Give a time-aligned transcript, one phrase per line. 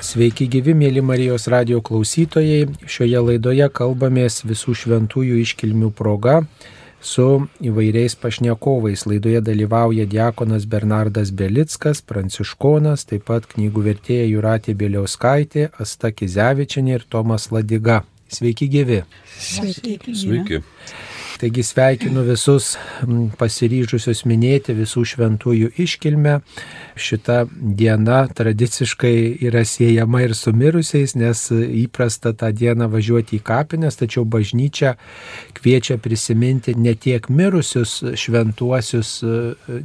[0.00, 2.70] Sveiki gyvi, mėly Marijos radio klausytojai.
[2.88, 6.38] Šioje laidoje kalbamės visų šventųjų iškilmių proga
[7.04, 7.26] su
[7.60, 9.04] įvairiais pašnekovais.
[9.04, 17.04] Laidoje dalyvauja diakonas Bernardas Belickas, pranciškonas, taip pat knygų vertėja Juratė Bieliauskaitė, Asta Kizevičinė ir
[17.04, 18.00] Tomas Ladiga.
[18.32, 19.02] Sveiki gyvi.
[19.36, 19.98] Sveiki.
[20.16, 20.64] Sveiki.
[21.40, 22.74] Taigi sveikinu visus
[23.40, 26.34] pasiryžusius minėti visų šventųjų iškilmę.
[27.00, 33.96] Šita diena tradiciškai yra siejama ir su mirusiais, nes įprasta tą dieną važiuoti į kapines,
[33.96, 34.98] tačiau bažnyčia
[35.60, 39.20] kviečia prisiminti ne tiek mirusius šventuosius,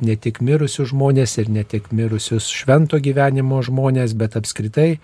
[0.01, 4.97] ne tik mirusius žmonės ir ne tik mirusius švento gyvenimo žmonės, bet apskritai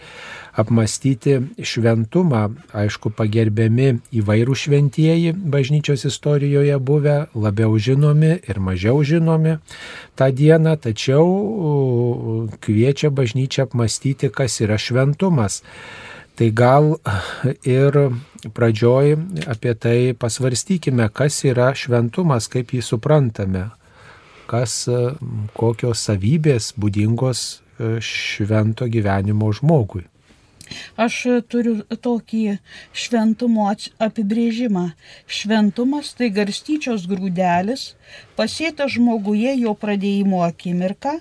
[0.58, 2.44] apmastyti šventumą,
[2.76, 9.58] aišku, pagerbiami įvairių šventieji bažnyčios istorijoje buvę, labiau žinomi ir mažiau žinomi
[10.20, 15.62] tą dieną, tačiau kviečia bažnyčia apmastyti, kas yra šventumas.
[16.40, 16.94] Tai gal
[17.77, 17.98] ir
[18.55, 19.15] pradžioj
[19.51, 23.68] apie tai pasvarstykime, kas yra šventumas, kaip jį suprantame,
[24.51, 24.85] kas,
[25.57, 27.62] kokios savybės būdingos
[28.01, 30.05] švento gyvenimo žmogui.
[30.99, 31.15] Aš
[31.51, 31.73] turiu
[32.05, 32.57] tokį
[32.95, 33.68] šventumo
[34.05, 34.84] apibrėžimą.
[35.27, 37.84] Šventumas tai garstyčios grūdelis,
[38.38, 41.18] pasėtas žmoguje jo pradėjimo akimirka,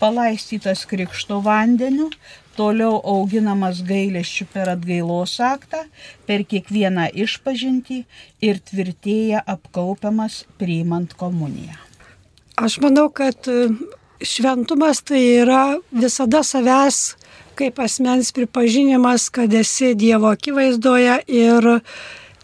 [0.00, 2.08] palaistytas krikšto vandeniu,
[2.56, 5.84] toliau auginamas gailėščių per atgailos aktą,
[6.26, 8.04] per kiekvieną išpažinti
[8.44, 11.76] ir tvirtėja apkaupiamas priimant komuniją.
[12.56, 13.48] Aš manau, kad
[14.22, 17.16] šventumas tai yra visada savęs
[17.54, 21.68] kaip asmens pripažinimas, kad esi Dievo akivaizdoje ir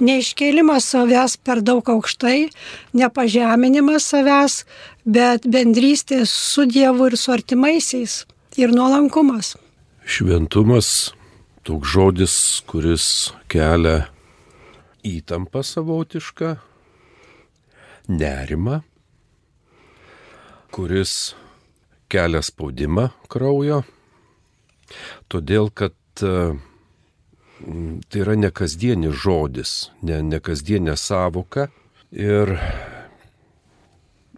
[0.00, 2.50] neiškėlimas savęs per daug aukštai,
[2.97, 4.62] nepažeminimas savęs,
[5.05, 8.22] bet bendrystė su Dievu ir su artimaisiais
[8.61, 9.56] ir nuolankumas.
[10.11, 11.12] Šventumas
[11.62, 12.34] toks žodis,
[12.66, 13.05] kuris
[13.53, 14.08] kelia
[15.06, 16.56] įtampą savotišką,
[18.11, 18.80] nerimą,
[20.74, 21.14] kuris
[22.11, 23.84] kelia spaudimą kraujo
[25.30, 26.34] Todėl, kad e,
[28.11, 29.74] tai yra nekasdienis žodis,
[30.07, 31.68] ne, nekasdienė savoka.
[32.11, 32.57] Ir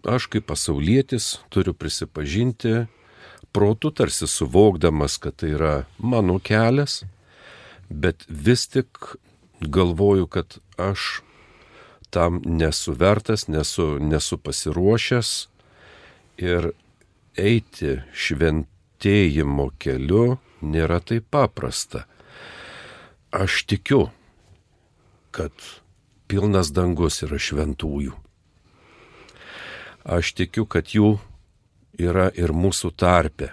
[0.05, 2.83] aš kaip pasaulietis turiu prisipažinti,
[3.53, 7.03] protų tarsi suvokdamas, kad tai yra mano kelias,
[7.89, 9.15] bet vis tik
[9.61, 11.21] galvoju, kad aš
[12.13, 15.33] tam nesu vertas, nesu, nesu pasiruošęs
[16.41, 16.71] ir
[17.37, 18.69] eiti švent
[19.03, 22.05] šventėjimo keliu nėra taip paprasta.
[23.31, 24.11] Aš tikiu,
[25.31, 25.51] kad
[26.27, 28.13] pilnas dangus yra šventųjų.
[30.05, 31.19] Aš tikiu, kad jų
[31.99, 33.51] yra ir mūsų tarpe.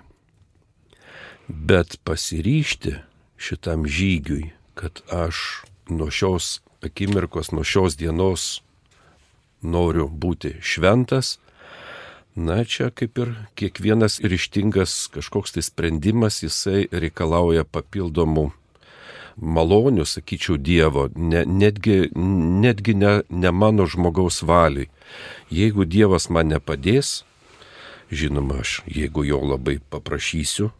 [1.48, 2.96] Bet pasiryšti
[3.40, 8.60] šitam žygiui, kad aš nuo šios akimirkos, nuo šios dienos
[9.60, 11.38] noriu būti šventas,
[12.34, 18.52] Na, čia kaip ir kiekvienas ryštingas kažkoks tai sprendimas, jisai reikalauja papildomų
[19.40, 24.86] malonių, sakyčiau, Dievo, ne, netgi, netgi ne, ne mano žmogaus valiai.
[25.50, 27.24] Jeigu Dievas man nepadės,
[28.10, 30.70] žinoma, aš jeigu jo labai paprašysiu,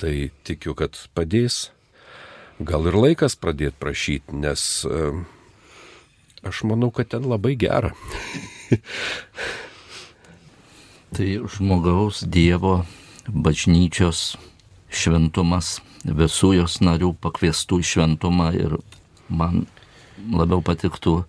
[0.00, 1.70] tai tikiu, kad padės.
[2.60, 5.10] Gal ir laikas pradėti prašyti, nes e,
[6.44, 7.94] aš manau, kad ten labai gera.
[11.10, 12.84] Tai žmogaus Dievo
[13.26, 14.36] bažnyčios
[14.92, 18.76] šventumas, visų jos narių pakviestų į šventumą ir
[19.26, 19.64] man
[20.30, 21.24] labiau patiktų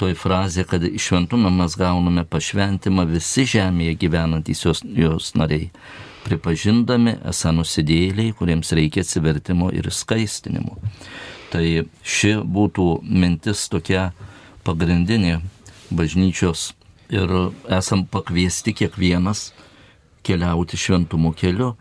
[0.00, 5.68] toj frazė, kad šventumą mes gauname pašventimą visi žemėje gyvenantys jos, jos nariai,
[6.24, 10.78] pripažindami esą nusidėliai, kuriems reikia atsivertimo ir skaistinimo.
[11.52, 11.64] Tai
[12.06, 14.10] ši būtų mintis tokia
[14.64, 15.40] pagrindinė
[15.90, 16.70] bažnyčios
[17.10, 17.32] ir
[17.68, 19.50] esam pakviesti kiekvienas
[20.26, 21.74] keliauti šventumo keliu.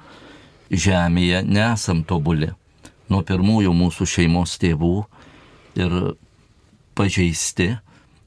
[0.70, 2.52] Žemėje nesam tobuli.
[3.10, 4.96] Nuo pirmųjų mūsų šeimos tėvų
[5.82, 5.96] ir
[6.98, 7.78] pažeisti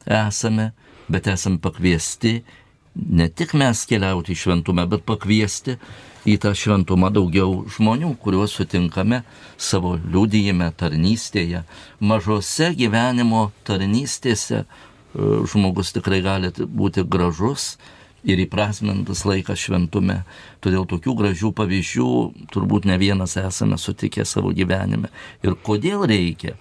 [0.07, 0.71] esame,
[1.13, 2.41] bet esam pakviesti
[2.95, 5.79] ne tik mes keliauti į šventumą, bet pakviesti
[6.29, 9.23] į tą šventumą daugiau žmonių, kuriuos sutinkame
[9.57, 11.65] savo liudyjime, tarnystėje,
[12.01, 14.65] mažose gyvenimo tarnystėse,
[15.13, 17.77] E, žmogus tikrai gali būti gražus
[18.25, 20.23] ir įprasmintas laikas šventume.
[20.65, 22.09] Todėl tokių gražių pavyzdžių
[22.55, 25.11] turbūt ne vienas esame sutikę savo gyvenime.
[25.45, 26.57] Ir kodėl reikia,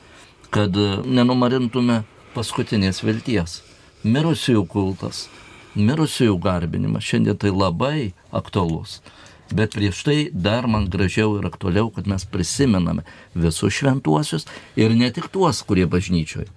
[0.51, 2.01] kad nenumarintume
[2.35, 3.59] paskutinės vilties.
[4.03, 5.27] Mirusiųjų kultas,
[5.75, 8.99] mirusiųjų garbinimas šiandien tai labai aktualus.
[9.51, 13.03] Bet prieš tai dar man gražiau ir aktualiau, kad mes prisimename
[13.35, 14.47] visus šventuosius
[14.79, 16.47] ir ne tik tuos, kurie bažnyčioje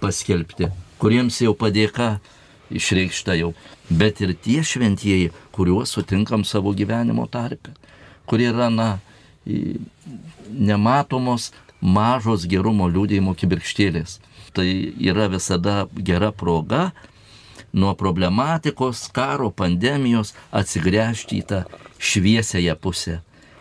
[0.00, 0.70] paskelbti,
[1.00, 2.14] kuriems jau padėka
[2.72, 3.52] išreikšta jau,
[3.90, 7.74] bet ir tie šventieji, kuriuos sutinkam savo gyvenimo tarpe,
[8.30, 8.88] kurie yra, na,
[10.50, 11.50] nematomos
[11.80, 14.18] mažos gerumo liūdėjimo kibirkštėlės.
[14.52, 14.68] Tai
[14.98, 16.90] yra visada gera proga
[17.72, 21.60] nuo problematikos, karo, pandemijos atsigręžti į tą
[22.02, 23.20] šviesėją pusę.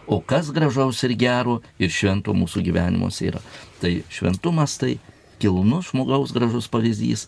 [0.10, 3.42] O kas gražaus ir gero ir švento mūsų gyvenimuose yra.
[3.82, 4.98] Tai šventumas tai
[5.42, 7.28] kilnus žmogaus gražus pavyzdys.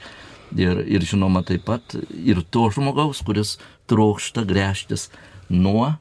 [0.57, 3.55] Ir, ir žinoma taip pat ir to žmogaus, kuris
[3.87, 5.07] trokšta grėžtis
[5.47, 5.93] nuo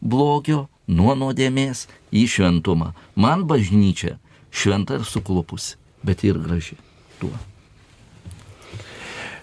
[0.00, 2.94] blogio, nuo nuodėmės į šventumą.
[3.18, 4.16] Man bažnyčia
[4.48, 6.78] šventa ir suklupusi, bet ir graži
[7.20, 7.34] tuo.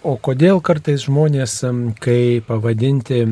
[0.06, 1.56] O kodėl kartais žmonės,
[1.98, 3.24] kai pavadinti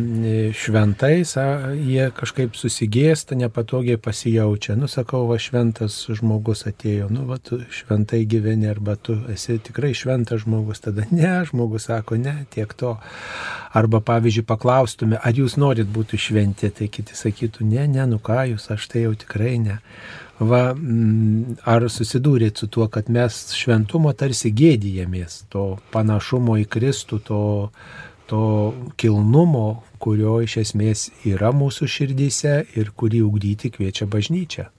[0.57, 1.35] šventais,
[1.77, 4.73] jie kažkaip susigėsta, nepatogiai pasijaučia.
[4.79, 9.93] Nu, sakau, va šventas žmogus atėjo, nu, va tu šventai gyveni, arba tu esi tikrai
[9.93, 12.95] šventas žmogus, tada ne, žmogus sako, ne, tiek to.
[13.77, 18.47] Arba, pavyzdžiui, paklaustume, ar jūs norit būti šventi, tai kiti sakytų, ne, ne, nu ką
[18.55, 19.77] jūs, aš tai jau tikrai ne.
[20.41, 27.19] Va, mm, ar susidūrėt su tuo, kad mes šventumo tarsi gėdijamės, to panašumo į Kristų,
[27.27, 27.43] to,
[28.27, 28.41] to
[28.97, 34.71] kilnumo, kurio iš esmės yra mūsų širdyse ir kurį ugdyti kviečia bažnyčia?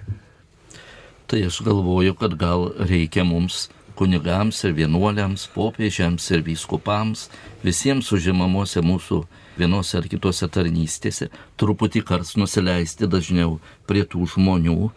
[1.31, 7.29] Tai aš galvoju, kad gal reikia mums kunigams ir vienuoliams, popiežiams ir vyskupams,
[7.63, 9.23] visiems užimamuose mūsų
[9.59, 11.31] vienose ar kitose tarnystėse,
[11.63, 14.91] truputį kars nusileisti dažniau prie tų žmonių,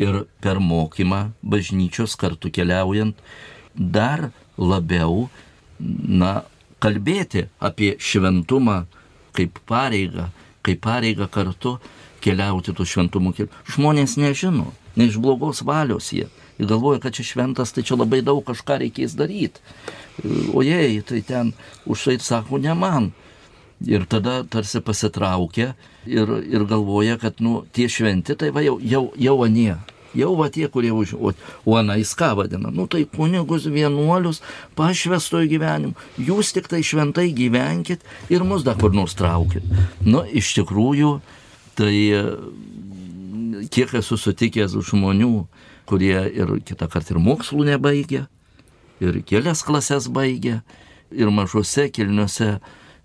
[0.00, 3.16] ir per mokymą bažnyčios kartu keliaujant
[3.74, 5.28] dar labiau,
[5.80, 6.42] na,
[6.82, 8.82] kalbėti apie šventumą
[9.36, 10.28] kaip pareigą,
[10.62, 11.78] kaip pareigą kartu
[12.22, 13.50] keliauti tų šventumų kelių.
[13.74, 16.28] Žmonės nežino, ne iš blogos valios jie.
[16.60, 19.62] Ir galvoja, kad čia šventas, tai čia labai daug kažką reikės daryti.
[20.52, 21.54] O jei, tai ten
[21.88, 23.10] už tai sako, ne man.
[23.88, 25.72] Ir tada tarsi pasitraukia
[26.06, 29.74] ir, ir galvoja, kad nu, tie šventi tai va jau, jau, jau anie.
[30.12, 31.14] Jau va tie, kurie už...
[31.16, 31.32] O,
[31.64, 32.68] o anais ką vadina?
[32.68, 34.42] Nu tai kunigus vienuolius
[34.76, 35.96] pašvestojo gyvenimu.
[36.20, 39.64] Jūs tik tai šventai gyvenkit ir mus dar kur nors traukit.
[40.04, 41.14] Nu, iš tikrųjų,
[41.80, 41.94] tai
[43.72, 45.46] kiek esu sutikęs žmonių,
[45.88, 48.26] kurie ir kitą kartą ir mokslų nebaigė,
[49.02, 50.60] ir kelias klases baigė,
[51.12, 52.56] ir mažose kilniuose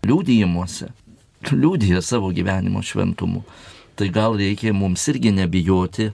[0.05, 0.91] liūdėjimuose
[1.51, 3.43] liūdija savo gyvenimo šventumu.
[3.97, 6.11] Tai gal reikia mums irgi nebijoti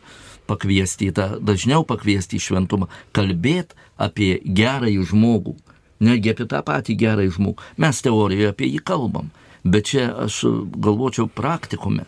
[0.47, 5.55] pakviesti į tą, dažniau pakviesti į šventumą, kalbėti apie gerąjį žmogų,
[6.03, 7.63] netgi apie tą patį gerąjį žmogų.
[7.79, 9.31] Mes teorijoje apie jį kalbam,
[9.63, 10.43] bet čia aš
[10.75, 12.05] galvočiau praktikume,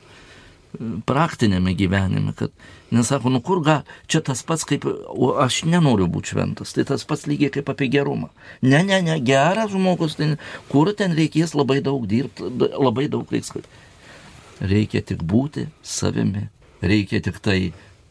[1.08, 2.54] praktinėme gyvenime, kad
[2.94, 7.06] nesako, nu kur gal, čia tas pats kaip, o aš nenoriu būti šventas, tai tas
[7.08, 8.30] pats lygiai kaip apie gerumą.
[8.62, 10.36] Ne, ne, ne, geras žmogus, tai
[10.72, 13.54] kur ten reikės labai daug dirbti, labai daug reiks.
[14.62, 16.48] Reikia tik būti savimi,
[16.82, 17.60] reikia tik tai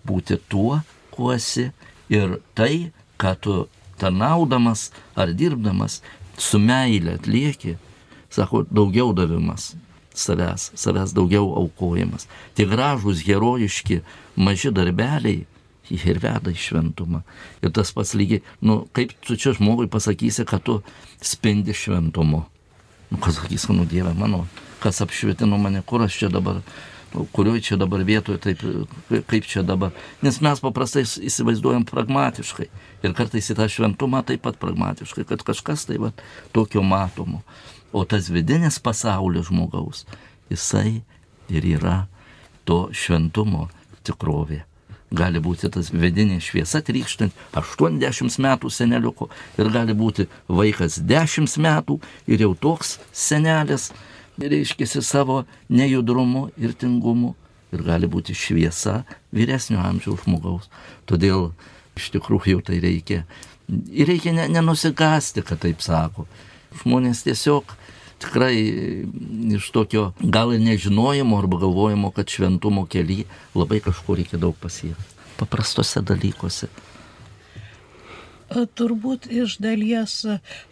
[0.04, 0.82] būti tuo,
[1.14, 1.70] kuo esi
[2.12, 3.56] ir tai, ką tu
[4.00, 6.02] tarnaudamas ar dirbdamas
[6.36, 7.78] su meilė atlieki,
[8.34, 9.72] sako, daugiau davimas
[10.14, 12.28] savęs, savęs daugiau aukojimas.
[12.54, 14.00] Tie gražūs, herojiški,
[14.36, 15.44] maži darbeliai
[15.90, 17.22] ir veda į šventumą.
[17.62, 20.80] Ir tas pats lygiai, nu, kaip tu čia žmogui pasakysi, kad tu
[21.20, 22.44] spendi šventumu.
[23.10, 24.46] Nu, kas sakys, nu, Dieve mano,
[24.82, 26.62] kas apšvietino mane, kur aš čia dabar
[27.32, 28.62] kurioje čia dabar vietoje, taip,
[29.30, 29.94] kaip čia dabar.
[30.22, 32.68] Nes mes paprastai įsivaizduojam pragmatiškai.
[33.04, 36.12] Ir kartais į tą šventumą taip pat pragmatiškai, kad kažkas tai va
[36.56, 37.42] tokio matomo.
[37.94, 40.02] O tas vidinis pasaulis žmogaus,
[40.50, 41.04] jisai
[41.48, 42.04] ir yra
[42.66, 43.68] to šventumo
[44.04, 44.64] tikrovė.
[45.14, 49.28] Gali būti tas vidinė šviesa trykštant 80 metų seneliuko
[49.60, 53.92] ir gali būti vaikas 10 metų ir jau toks senelis
[54.38, 57.34] reiškiasi savo nejudrumu ir tingumu
[57.74, 59.02] ir gali būti šviesa
[59.34, 60.68] vyresnio amžiaus žmogaus.
[61.10, 61.52] Todėl
[61.98, 63.24] iš tikrųjų tai reikia.
[63.90, 66.26] Ir reikia nenusigasti, kad taip sako.
[66.82, 67.74] Žmonės tiesiog
[68.22, 68.54] tikrai
[69.56, 73.24] iš tokio gal ir nežinojimo arba galvojimo, kad šventumo keli
[73.54, 75.12] labai kažkur reikia daug pasiekti.
[75.38, 76.68] Paprastose dalykuose.
[78.54, 80.20] Turbūt iš dalies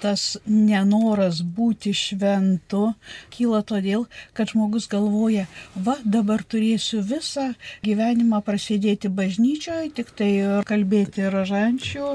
[0.02, 2.92] tas nenoras būti šventu
[3.34, 10.30] kyla todėl, kad žmogus galvoja, va dabar turėsiu visą gyvenimą prasidėti bažnyčioje, tik tai
[10.68, 12.12] kalbėti ražančių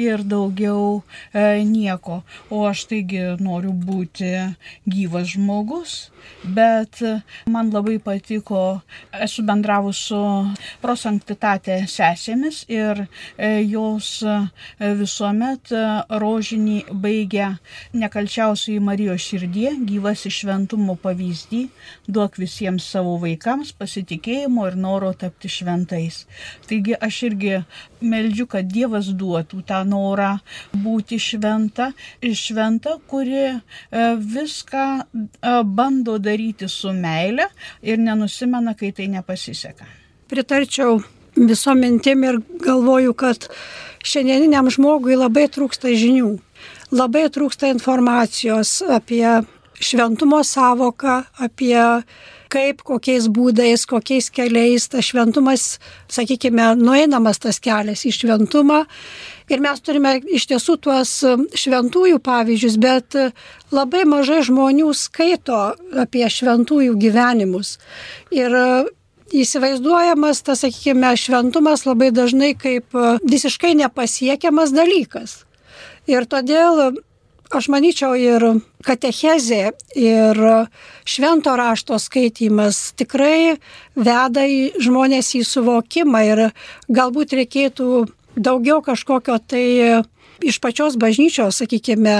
[0.00, 2.22] ir daugiau e, nieko.
[2.50, 4.32] O aš taigi noriu būti
[4.88, 5.96] gyvas žmogus,
[6.44, 7.02] bet
[7.50, 8.80] man labai patiko,
[9.12, 10.20] esu bendravus su
[10.82, 14.36] prosanktitatė sesėmis ir e, jos e,
[15.10, 15.80] visuomet e,
[16.20, 17.48] rožinį baigia
[17.96, 21.64] nekalčiausiai Marijos širdie, gyvas išventumo pavyzdį,
[22.06, 26.24] duok visiems savo vaikams pasitikėjimo ir noro tapti šventais.
[26.68, 27.54] Taigi aš irgi
[28.00, 30.36] meldžiu, kad Dievas duotų tą norą
[30.72, 31.90] būti šventa,
[32.22, 33.54] šventa, kuri e,
[34.16, 37.50] viską e, bando daryti su meile
[37.82, 39.88] ir nenusimena, kai tai nepasiseka.
[40.30, 41.00] Pritarčiau
[41.48, 43.48] viso mintim ir galvoju, kad
[44.04, 46.34] šiandieniniam žmogui labai trūksta žinių,
[46.92, 49.24] labai trūksta informacijos apie
[49.80, 51.80] šventumo savoką, apie
[52.50, 55.78] kaip, kokiais būdais, kokiais keliais tas šventumas,
[56.10, 58.82] sakykime, nueinamas tas kelias į šventumą.
[59.50, 61.12] Ir mes turime iš tiesų tuos
[61.58, 63.18] šventųjų pavyzdžius, bet
[63.74, 65.60] labai mažai žmonių skaito
[66.04, 67.76] apie šventųjų gyvenimus.
[68.34, 68.54] Ir
[69.34, 75.44] įsivaizduojamas tas, sakykime, šventumas labai dažnai kaip e, visiškai nepasiekiamas dalykas.
[76.10, 76.98] Ir todėl
[77.50, 78.44] aš manyčiau ir
[78.86, 80.40] katechezė, ir
[81.08, 83.58] švento rašto skaitimas tikrai
[83.98, 86.44] veda į žmonės į suvokimą ir
[86.88, 87.90] galbūt reikėtų
[88.38, 89.66] daugiau kažkokio tai
[90.40, 92.16] iš pačios bažnyčios, sakykime,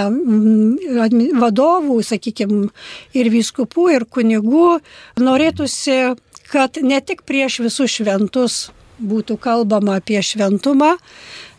[1.40, 2.68] vadovų, sakykime,
[3.16, 4.80] ir vyskupų, ir kunigų
[5.20, 6.16] norėtųsi
[6.50, 10.96] kad ne tik prieš visus šventus būtų kalbama apie šventumą,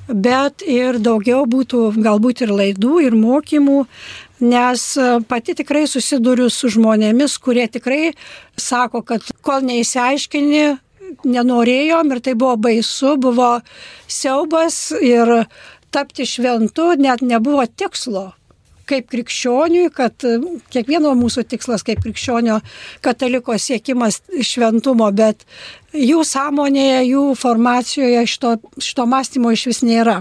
[0.08, 3.86] bet ir daugiau būtų galbūt ir laidų, ir mokymų,
[4.44, 4.86] nes
[5.30, 8.14] pati tikrai susiduriu su žmonėmis, kurie tikrai
[8.58, 10.66] sako, kad kol neįsiaiškini,
[11.28, 13.54] nenorėjom ir tai buvo baisu, buvo
[14.08, 15.46] siaubas ir
[15.92, 18.32] tapti šventu net nebuvo tikslo
[18.92, 20.26] kaip krikščioniui, kad
[20.74, 22.60] kiekvieno mūsų tikslas kaip krikščionio
[23.06, 25.46] kataliko siekimas šventumo, bet
[25.96, 30.20] jų sąmonėje, jų formacijoje šito, šito mąstymo iš vis nėra.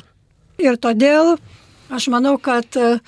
[0.60, 1.36] Ir todėl
[1.90, 2.98] aš manau, kad e,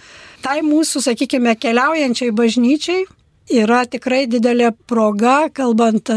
[0.42, 3.04] tai mūsų, sakykime, keliaujančiai bažnyčiai
[3.52, 6.11] yra tikrai didelė proga, kalbant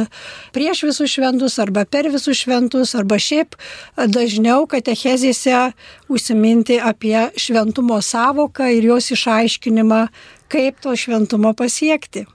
[0.55, 3.57] prieš visus šventus arba per visus šventus, arba šiaip
[3.97, 5.71] dažniau katechezėse
[6.11, 10.05] užsiminti apie šventumo savoką ir jos išaiškinimą,
[10.51, 12.25] kaip to šventumo pasiekti.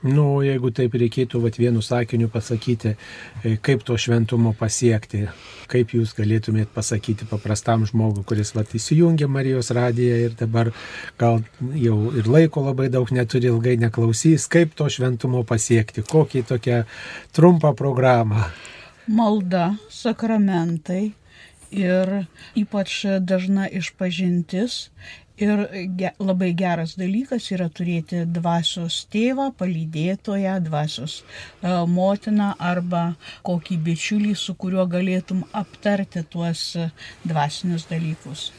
[0.00, 2.94] Nu, jeigu taip reikėtų vat, vienu sakiniu pasakyti,
[3.44, 5.26] e, kaip to šventumo pasiekti,
[5.68, 10.72] kaip jūs galėtumėt pasakyti paprastam žmogui, kuris vat, įsijungia Marijos radiją ir dabar
[11.20, 11.42] gal
[11.76, 16.82] jau ir laiko labai daug neturi, ilgai neklausys, kaip to šventumo pasiekti, kokį tokią
[17.36, 18.48] trumpą programą.
[19.04, 21.10] Malda, sakramentai
[21.70, 22.24] ir
[22.58, 24.90] ypač dažna išpažintis
[25.40, 25.60] Ir
[25.96, 33.14] ge, labai geras dalykas yra turėti dvasios tėvą, palydėtoją, dvasios e, motiną arba
[33.48, 36.66] kokį bičiulį, su kuriuo galėtum aptarti tuos
[37.24, 38.50] dvasinius dalykus.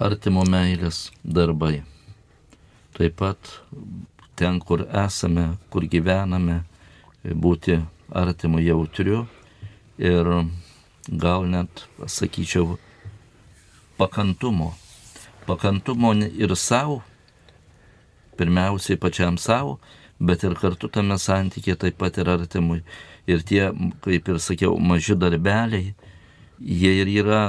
[0.00, 1.82] Artimo meilės darbai.
[2.96, 3.54] Taip pat
[4.40, 6.62] ten, kur esame, kur gyvename,
[7.28, 7.76] būti
[8.08, 9.26] artimu jautriu
[10.00, 10.36] ir
[11.10, 12.78] gal net, sakyčiau,
[14.00, 14.72] pakantumo
[15.50, 17.00] pakantumo ir savo,
[18.38, 19.78] pirmiausiai pačiam savo,
[20.20, 22.82] bet ir kartu tame santykė taip pat ir artimui.
[23.26, 23.70] Ir tie,
[24.04, 25.94] kaip ir sakiau, maži darbeliai,
[26.60, 27.40] jie ir yra,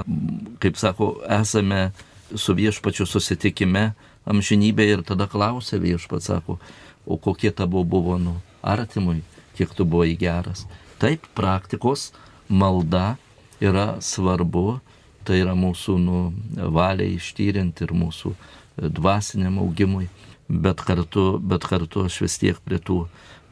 [0.63, 1.91] kaip sako, esame
[2.36, 3.91] su viešpačiu susitikime
[4.29, 6.58] amžinybė ir tada klausia viešpats, sako,
[7.05, 9.22] o kokie tavo buvo, nu, artimui,
[9.58, 10.65] kiek tu buvai geras.
[11.01, 12.12] Taip, praktikos
[12.48, 13.15] malda
[13.62, 14.79] yra svarbu
[15.28, 16.22] tai yra mūsų nu,
[16.74, 20.08] valiai ištyrinti ir mūsų e, dvasiniam augimui,
[20.48, 23.06] bet kartu, bet kartu aš vis tiek prie tų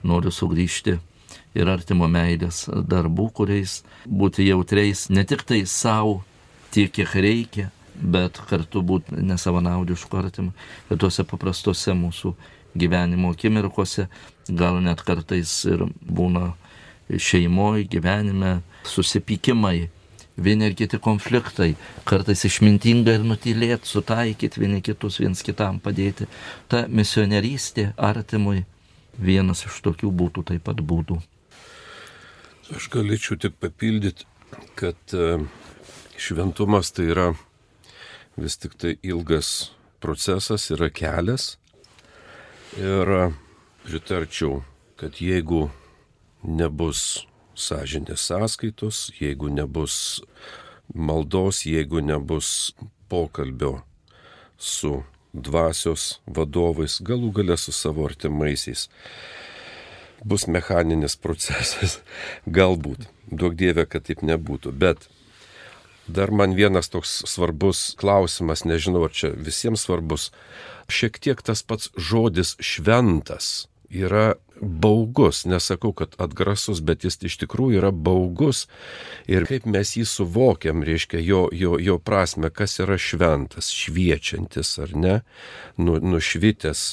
[0.04, 0.98] noriu sugrįžti
[1.58, 6.22] ir artimo meilės darbų, kuriais būti jautriais ne tik tai savo
[6.74, 10.54] tiek, kiek reikia, bet kartu būti nesavanaudišku artimu.
[10.90, 12.34] Ir tuose paprastuose mūsų
[12.80, 14.08] gyvenimo akimirkose,
[14.48, 16.54] gal net kartais ir būna
[17.10, 19.90] šeimoje, gyvenime susipykimai
[20.44, 21.74] vieni ir kiti konfliktai,
[22.10, 26.30] kartais išmintinga ir nutylėti, sutaikyti vieni kitus, viens kitam padėti.
[26.72, 28.64] Ta misionierystė artimui
[29.20, 31.20] vienas iš tokių būtų taip pat būdų.
[32.76, 34.28] Aš galėčiau tik papildyti,
[34.78, 35.40] kad e,
[36.22, 37.32] šventumas tai yra
[38.40, 41.58] vis tik tai ilgas procesas, yra kelias.
[42.78, 43.34] Ir
[43.84, 44.62] pritarčiau,
[45.00, 45.68] kad jeigu
[46.46, 47.26] nebus
[47.60, 50.22] sąžinės sąskaitos, jeigu nebus
[50.94, 52.74] maldos, jeigu nebus
[53.10, 53.82] pokalbio
[54.58, 58.88] su dvasios vadovais, galų gale su savo artimaisiais,
[60.26, 62.00] bus mechaninis procesas.
[62.60, 63.08] Galbūt.
[63.30, 64.74] Daug dievė, kad taip nebūtų.
[64.74, 65.08] Bet
[66.08, 70.32] dar man vienas toks svarbus klausimas, nežinau, ar čia visiems svarbus.
[70.90, 77.80] Šiek tiek tas pats žodis šventas yra baugus, nesakau, kad atgrasus, bet jis iš tikrųjų
[77.82, 78.66] yra baugus
[79.30, 84.96] ir kaip mes jį suvokiam, reiškia jo, jo, jo prasme, kas yra šventas, šviečiantis ar
[84.96, 85.18] ne,
[85.78, 86.86] nu, nušvitęs.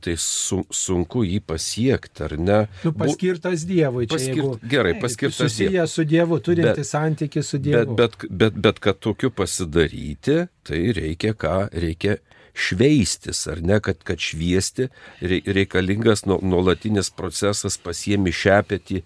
[0.00, 2.60] Tai su, sunku jį pasiekti, ar ne?
[2.86, 4.06] Nu, paskirtas Dievui.
[4.06, 7.98] Čia, Paskirt, jeigu, gerai, paskirtas susiję su Dievu, turinti santyki su Dievu.
[7.98, 11.58] Bet, bet, bet, bet kad tokiu pasidaryti, tai reikia ką?
[11.84, 12.16] Reikia
[12.54, 14.88] šveistis, ar ne, kad, kad šviesti
[15.20, 19.02] reikalingas nu, nuolatinis procesas pasiemi šepetį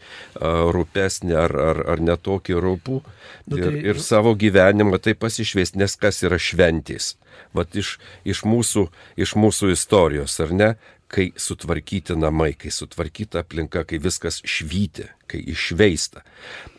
[0.74, 3.60] rūpesnį ar, ar, ar netokį rūpų nu, tai...
[3.66, 7.14] ir, ir savo gyvenimą tai pasišviesti, nes kas yra šventys.
[7.54, 7.96] Vat iš,
[8.26, 8.88] iš, mūsų,
[9.20, 10.70] iš mūsų istorijos, ar ne,
[11.14, 16.25] kai sutvarkyti namai, kai sutvarkyta aplinka, kai viskas švyti, kai išveista.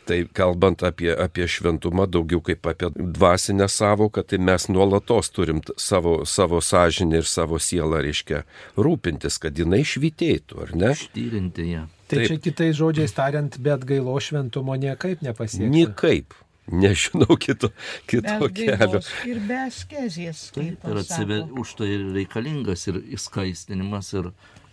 [0.05, 6.19] Tai kalbant apie, apie šventumą daugiau kaip apie dvasinę savoką, tai mes nuolatos turim savo,
[6.29, 8.43] savo sąžinę ir savo sielą, reiškia,
[8.77, 10.93] rūpintis, kad jinai švitėtų, ar ne?
[10.99, 11.85] Štyrinti ją.
[12.05, 12.27] Tai Taip.
[12.29, 15.71] čia kitais žodžiais tariant, bet gailo šventumo niekaip nepasiekti.
[15.73, 16.35] Niekaip.
[16.71, 17.69] Nežinau kito,
[18.09, 19.01] kito kelio.
[19.29, 20.49] Ir be askezės.
[20.55, 24.31] Taip, ir atsiver, už tai reikalingas ir įskaistinimas, ir,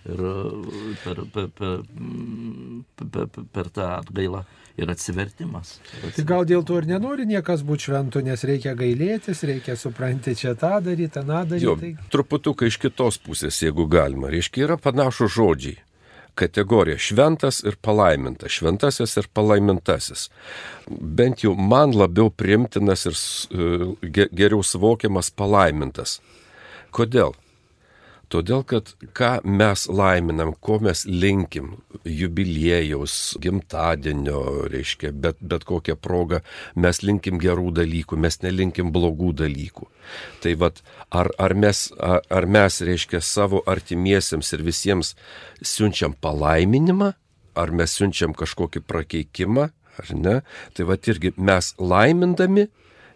[0.09, 0.25] ir
[1.03, 1.85] per, per, per,
[2.97, 4.47] per, per tą atgailą
[4.81, 5.75] ir atsivertimas.
[6.17, 10.57] Tai gal dėl to ir nenori niekas būti šventu, nes reikia gailėtis, reikia supranti čia
[10.57, 11.65] tą daryti, tą daryti.
[11.69, 11.93] Jo, tai...
[12.15, 14.33] truputuką iš kitos pusės, jeigu galima.
[14.33, 15.77] Reiškia, yra panašus žodžiai
[16.35, 20.29] kategorija šventas ir palaimintas, šventasis ir palaimintasis.
[20.89, 26.21] Bent jau man labiau primtinas ir e, geriau suvokiamas palaimintas.
[26.93, 27.37] Kodėl?
[28.33, 31.75] Todėl, kad ką mes laiminam, ko mes linkim,
[32.09, 34.39] jubiliejaus, gimtadienio,
[34.73, 36.41] reiškia, bet, bet kokią progą
[36.81, 39.89] mes linkim gerų dalykų, mes nelinkim blogų dalykų.
[40.41, 40.81] Tai vad,
[41.13, 45.13] ar, ar, mes, ar, ar mes, reiškia, savo artimiesiems ir visiems
[45.61, 47.11] siunčiam palaiminimą,
[47.53, 49.67] ar mes siunčiam kažkokį prakeikimą,
[50.01, 50.39] ar ne,
[50.73, 52.71] tai vad irgi mes laimindami,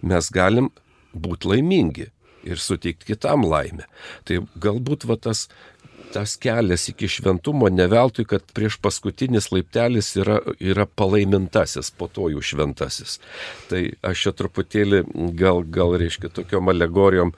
[0.05, 0.69] mes galim
[1.17, 2.11] būti laimingi
[2.47, 3.89] ir suteikti kitam laimę.
[4.29, 5.47] Tai galbūt va tas
[6.13, 12.31] tas kelias iki šventumo ne veltui, kad prieš paskutinis laiptelis yra, yra palaimintasis, po to
[12.33, 13.19] jų šventasis.
[13.71, 15.03] Tai aš čia truputėlį
[15.39, 17.35] gal, gal reiškia, tokiom alegorijom,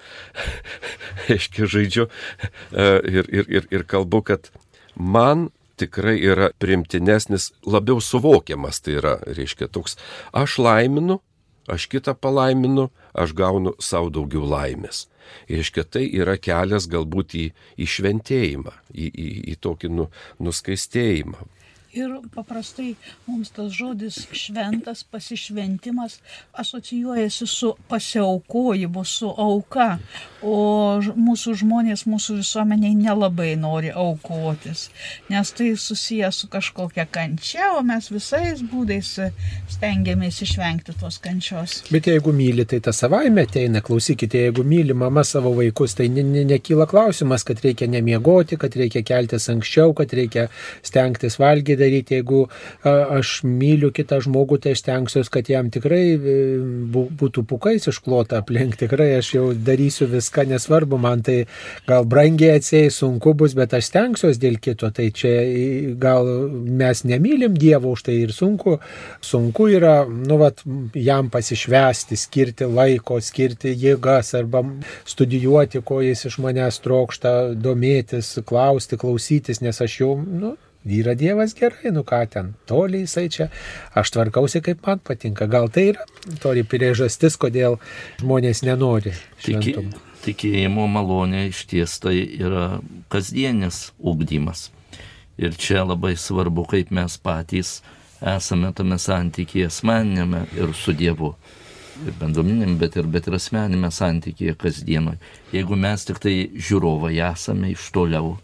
[1.29, 4.53] reiškia, žaidžiu e, ir, ir, ir, ir kalbu, kad
[4.95, 9.99] man tikrai yra primtinesnis, labiau suvokiamas tai yra, reiškia, toks,
[10.37, 11.21] aš laiminu,
[11.69, 15.07] aš kitą palaiminu, aš gaunu savo daugiau laimės.
[15.53, 17.45] Iškia, tai yra kelias galbūt į,
[17.77, 20.09] į šventėjimą, į, į, į tokį nu,
[20.41, 21.45] nuskaistėjimą.
[21.97, 22.91] Ir paprastai
[23.25, 26.19] mums tas žodis šventas, pasišventimas
[26.53, 29.87] asocijuojasi su pasiaukojimu, su auka,
[30.45, 34.91] o mūsų žmonės, mūsų visuomeniai nelabai nori aukotis,
[35.33, 39.15] nes tai susijęs su kažkokia kančia, o mes visais būdais
[39.73, 41.79] stengiamės išvengti tos kančios.
[41.89, 46.27] Bet jeigu myli, tai ta savaime ateina, klausykite, jeigu myli mama savo vaikus, tai ne,
[46.35, 50.51] ne, nekyla klausimas, kad reikia nemiegoti, kad reikia keltis anksčiau, kad reikia
[50.85, 52.45] stengtis valgyti daryti, jeigu
[52.85, 56.37] aš myliu kitą žmogų, tai aš stengsiuosi, kad jam tikrai e,
[56.93, 61.39] būtų pukais išklota aplink, tikrai aš jau darysiu viską, nesvarbu, man tai
[61.89, 65.35] gal brangiai atsiei, sunku bus, bet aš stengsiuosi dėl kito, tai čia
[66.01, 68.79] gal mes nemylim Dievo už tai ir sunku,
[69.25, 70.63] sunku yra, nu, vat,
[70.95, 74.65] jam pasišvesti, skirti laiko, skirti jėgas arba
[75.09, 80.57] studijuoti, ko jis iš manęs trokšta, domėtis, klausti, klausytis, nes aš jau, nu,
[80.89, 83.49] Yra Dievas gerai, nu ką ten, toliai jisai čia,
[83.93, 85.47] aš tvarkausi kaip man patinka.
[85.51, 86.07] Gal tai yra
[86.43, 87.77] toli priežastis, kodėl
[88.23, 89.93] žmonės nenori šventumo.
[89.93, 92.81] Tiki, tikėjimo malonė iš ties tai yra
[93.13, 94.69] kasdienis ugdymas.
[95.39, 97.79] Ir čia labai svarbu, kaip mes patys
[98.19, 101.35] esame tame santykėje asmeninėme ir su Dievu.
[102.07, 105.19] Ir bendruomenėm, bet ir, bet ir asmeninėme santykėje kasdienoje.
[105.55, 108.37] Jeigu mes tik tai žiūrovai esame iš toliau,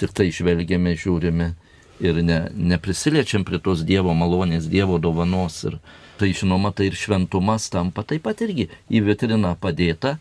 [0.00, 1.52] tik tai žvelgiame, žiūrime,
[2.02, 5.78] ir ne, neprisiliečiam prie tos Dievo malonės, Dievo dovanos ir
[6.20, 10.16] tai žinoma, tai ir šventumas tampa taip pat irgi į vitriną padėta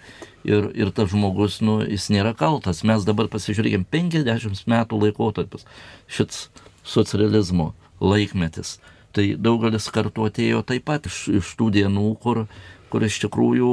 [0.48, 2.82] ir, ir tas žmogus, nu, jis nėra kaltas.
[2.88, 5.68] Mes dabar pasižiūrėkime, 50 metų laikotarpis
[6.10, 6.48] šits
[6.88, 8.80] socializmo laikmetis.
[9.12, 12.46] Tai daugelis kartų atėjo taip pat iš, iš tų dienų, kur,
[12.92, 13.72] kur iš tikrųjų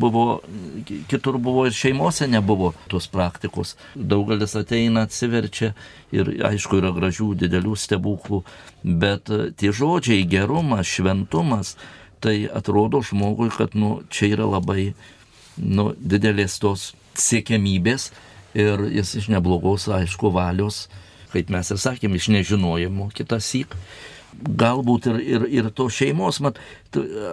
[0.00, 0.24] buvo,
[1.10, 3.74] kitur buvo ir šeimose nebuvo tos praktikos.
[3.94, 5.72] Daugelis ateina, atsiverčia
[6.14, 8.44] ir aišku yra gražių, didelių stebuklų,
[8.82, 11.74] bet tie žodžiai gerumas, šventumas,
[12.20, 14.92] tai atrodo žmogui, kad nu, čia yra labai
[15.56, 18.10] nu, didelės tos siekiamybės
[18.54, 20.86] ir jis iš neblogos, aišku, valios,
[21.34, 23.76] kaip mes ir sakėm, iš nežinojimo kitas syk.
[24.40, 26.60] Galbūt ir, ir, ir to šeimos, mat,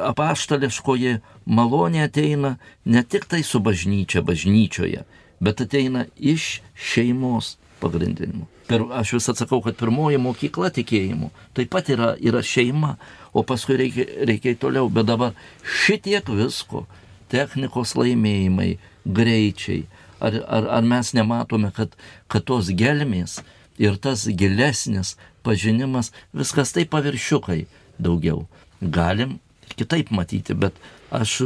[0.07, 5.05] apaštališkoji malonė ateina ne tik tai su bažnyčia, bažnyčioje,
[5.39, 8.47] bet ateina iš šeimos pagrindinimu.
[8.67, 12.97] Per, aš vis atsakau, kad pirmoji mokykla tikėjimo taip pat yra, yra šeima,
[13.31, 16.83] o paskui reikia, reikia toliau, bet dabar šitiek visko
[17.31, 18.73] technikos laimėjimai,
[19.07, 19.85] greičiai.
[20.19, 21.93] Ar, ar, ar mes nematome, kad,
[22.27, 23.37] kad tos gelmės
[23.77, 25.15] ir tas gilesnis
[25.47, 27.63] pažinimas, viskas taip paviršiukai
[27.97, 28.45] daugiau.
[28.81, 29.37] Galim
[29.77, 30.75] kitaip matyti, bet
[31.13, 31.39] aš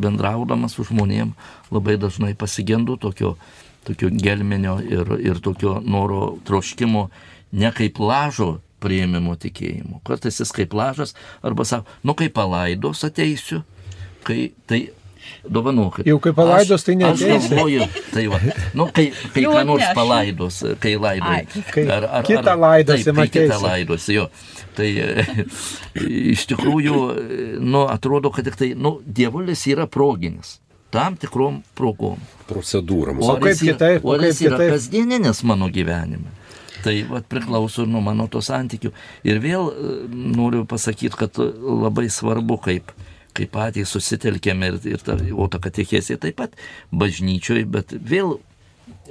[0.00, 1.34] bendraudamas su žmonėm
[1.72, 3.36] labai dažnai pasigendu tokio,
[3.86, 7.08] tokio gelminio ir, ir tokio noro troškimo
[7.52, 10.00] ne kaip lažo prieimimo tikėjimo.
[10.06, 13.62] Kartais jis kaip lažas arba sako, nu kai palaidos ateisiu,
[14.26, 14.88] kai tai
[15.44, 16.06] dovanokit.
[16.06, 17.10] Jau kai palaidos, tai ne.
[17.12, 18.40] Aš galvoju, tai va,
[18.78, 21.44] nu, kai, kai ką nors palaidos, kai laidai.
[21.72, 24.28] Kai ar, ar, kitą laidos, taip, kai kitą laidos, jo.
[24.76, 24.88] Tai
[26.34, 26.98] iš tikrųjų,
[27.60, 30.58] nu, atrodo, kad tik tai, nu, dievulis yra proginis.
[30.92, 32.20] Tam tikrom progom.
[32.50, 33.22] Procedūram.
[33.24, 34.04] O kaip kitaip?
[34.04, 36.34] O jis yra kasdieninis mano gyvenime.
[36.82, 38.90] Tai vat, priklauso nuo mano to santykių.
[39.24, 39.70] Ir vėl
[40.12, 42.92] noriu pasakyti, kad labai svarbu, kaip
[43.36, 46.56] kai patys susitelkėme ir, ir ta, o ta katekėsė taip pat
[46.92, 48.38] bažnyčioje, bet vėl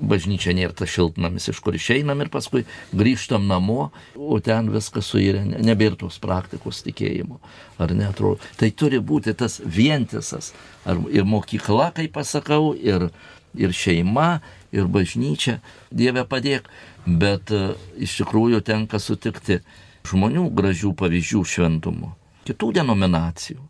[0.02, 2.64] bažnyčia nėra tas šiltnamis, iš kur išeinam ir paskui
[2.98, 7.40] grįžtam namo, o ten viskas suirė, nebėra tos praktikos tikėjimo,
[7.82, 8.42] ar netrodo.
[8.60, 10.52] Tai turi būti tas vientisas,
[10.86, 13.10] ar ir mokykla, kaip pasakau, ir,
[13.58, 14.42] ir šeima,
[14.76, 15.60] ir bažnyčia,
[15.92, 16.70] Dieve padėk,
[17.06, 19.60] bet uh, iš tikrųjų tenka sutikti
[20.08, 22.16] žmonių gražių pavyzdžių šventumo,
[22.48, 23.62] kitų denominacijų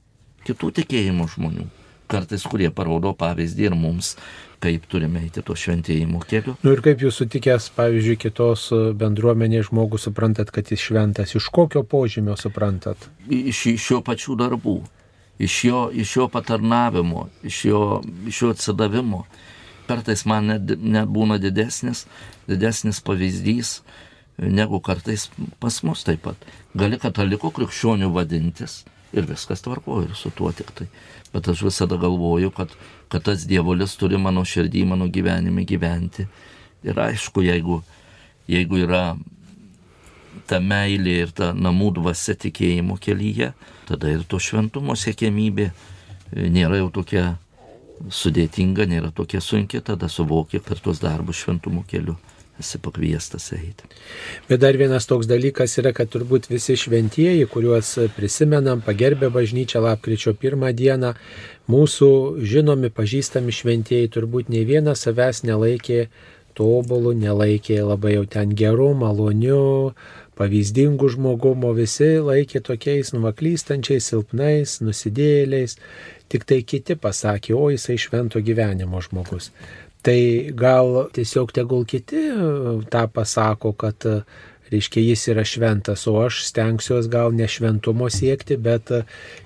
[0.47, 1.67] kitų tikėjimo žmonių,
[2.11, 4.15] kartais kurie parodo pavyzdį ir mums,
[4.61, 6.55] kaip turime eiti to šventėjimo keliu.
[6.61, 11.81] Nu ir kaip jūs sutikęs, pavyzdžiui, kitos bendruomenės žmogų suprantat, kad jis šventas, iš kokio
[11.87, 13.09] požymio suprantat?
[13.25, 14.77] Iš, iš jo pačių darbų,
[15.41, 17.81] iš jo, iš jo patarnavimo, iš jo,
[18.29, 19.25] iš jo atsidavimo.
[19.89, 22.05] Kartais man net, net būna didesnis,
[22.47, 23.79] didesnis pavyzdys
[24.41, 25.27] negu kartais
[25.59, 26.49] pas mus taip pat.
[26.77, 30.87] Gali katalikų krikščionių vadintis, ir viskas tvarko ir su tuo tik tai.
[31.33, 32.73] Bet aš visada galvoju, kad,
[33.11, 36.27] kad tas dievulis turi mano širdį, mano gyvenime gyventi.
[36.83, 37.81] Ir aišku, jeigu,
[38.51, 39.03] jeigu yra
[40.47, 43.51] ta meilė ir ta namų dvasia tikėjimo kelyje,
[43.87, 45.69] tada ir to šventumo siekėmybė
[46.31, 47.25] nėra jau tokia
[48.09, 52.17] sudėtinga, nėra tokia sunki, tada suvokia per tuos darbus šventumo keliu
[52.61, 53.89] esi pakviestas eiti.
[54.49, 60.33] Bet dar vienas toks dalykas yra, kad turbūt visi šventieji, kuriuos prisimenam, pagerbė bažnyčią lapkričio
[60.37, 61.15] pirmą dieną,
[61.71, 62.11] mūsų
[62.47, 66.05] žinomi, pažįstami šventieji turbūt nei vienas savęs nelaikė
[66.57, 69.93] tobulų, nelaikė labai jau ten gerų, malonių,
[70.39, 75.77] pavyzdingų žmogumo, visi laikė tokiais nuvaklystančiais, silpnais, nusidėliais,
[76.31, 79.51] tik tai kiti pasakė, o jisai švento gyvenimo žmogus.
[80.01, 80.21] Tai
[80.57, 82.23] gal tiesiog tegul kiti
[82.89, 84.07] tą pasako, kad
[84.71, 88.91] reiškia jis yra šventas, o aš stengsiuos gal ne šventumo siekti, bet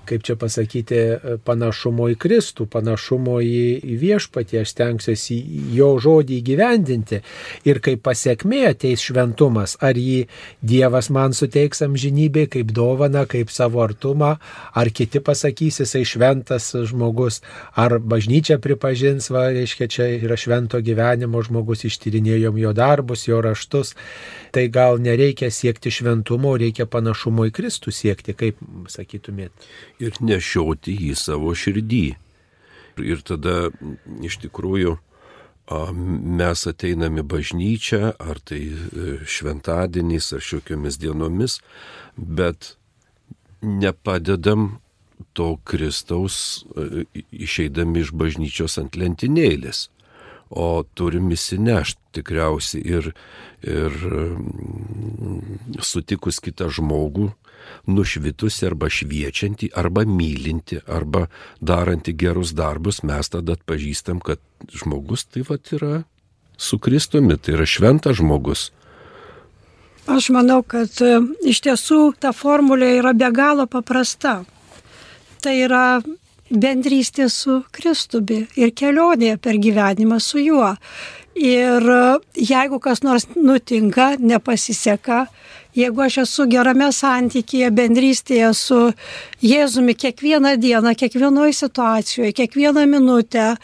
[0.05, 0.99] kaip čia pasakyti,
[1.45, 5.37] panašumo į Kristų, panašumo į, viešpatį, aš stengsiuosi
[5.75, 7.21] jo žodį įgyvendinti.
[7.65, 10.25] Ir kaip pasiekmė ateis šventumas, ar jį
[10.65, 14.35] Dievas man suteiks amžinybė kaip dovana, kaip savo artumą,
[14.75, 17.41] ar kiti pasakys, jisai šventas žmogus,
[17.73, 23.95] ar bažnyčia pripažins, va, reiškia, čia yra švento gyvenimo žmogus, ištyrinėjom jo darbus, jo raštus,
[24.55, 28.59] tai gal nereikia siekti šventumo, reikia panašumo į Kristų siekti, kaip
[28.91, 29.67] sakytumėt
[30.03, 32.05] ir nešioti jį savo širdį.
[33.03, 33.71] Ir tada
[34.23, 34.95] iš tikrųjų
[35.71, 41.59] mes ateiname bažnyčią, ar tai e, šventadieniais, ar šiokiomis dienomis,
[42.15, 42.75] bet
[43.61, 44.77] nepadedam
[45.33, 49.89] to Kristaus e, išeidami iš bažnyčios ant lentynėlės.
[50.49, 53.07] O turim įsinešti tikriausiai ir,
[53.65, 53.95] ir
[55.81, 57.31] sutikus kitą žmogų,
[57.89, 61.25] nušvitusi arba šviečianti, arba mylinti, arba
[61.61, 66.03] daranti gerus darbus, mes tada atpažįstam, kad žmogus tai va yra
[66.57, 68.69] su Kristumi, tai yra šventas žmogus.
[70.05, 71.17] Aš manau, kad e,
[71.49, 74.43] iš tiesų ta formulė yra be galo paprasta.
[75.41, 75.85] Tai yra
[76.49, 80.75] bendrystė su Kristumi ir kelionė per gyvenimą su juo.
[81.35, 82.01] Ir e,
[82.39, 85.25] jeigu kas nors nutinka, nepasiseka,
[85.75, 88.79] jeigu aš esu gerame santykėje, bendrystėje su
[89.43, 93.55] Jėzumi kiekvieną dieną, kiekvienoje situacijoje, kiekvieną minutę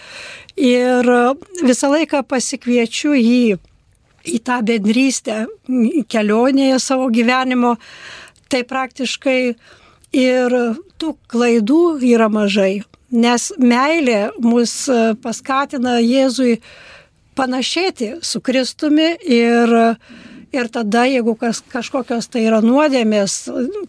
[0.58, 1.22] ir e,
[1.64, 3.60] visą laiką pasikviečiu jį
[4.28, 5.46] į tą bendrystę
[6.12, 7.78] kelionėje savo gyvenimo,
[8.52, 9.56] tai praktiškai
[10.16, 10.54] ir
[11.00, 14.74] tų klaidų yra mažai, nes meilė mus
[15.24, 16.60] paskatina Jėzui
[17.36, 19.72] panašėti su Kristumi ir,
[20.52, 23.38] ir tada, jeigu kas, kažkokios tai yra nuodėmės,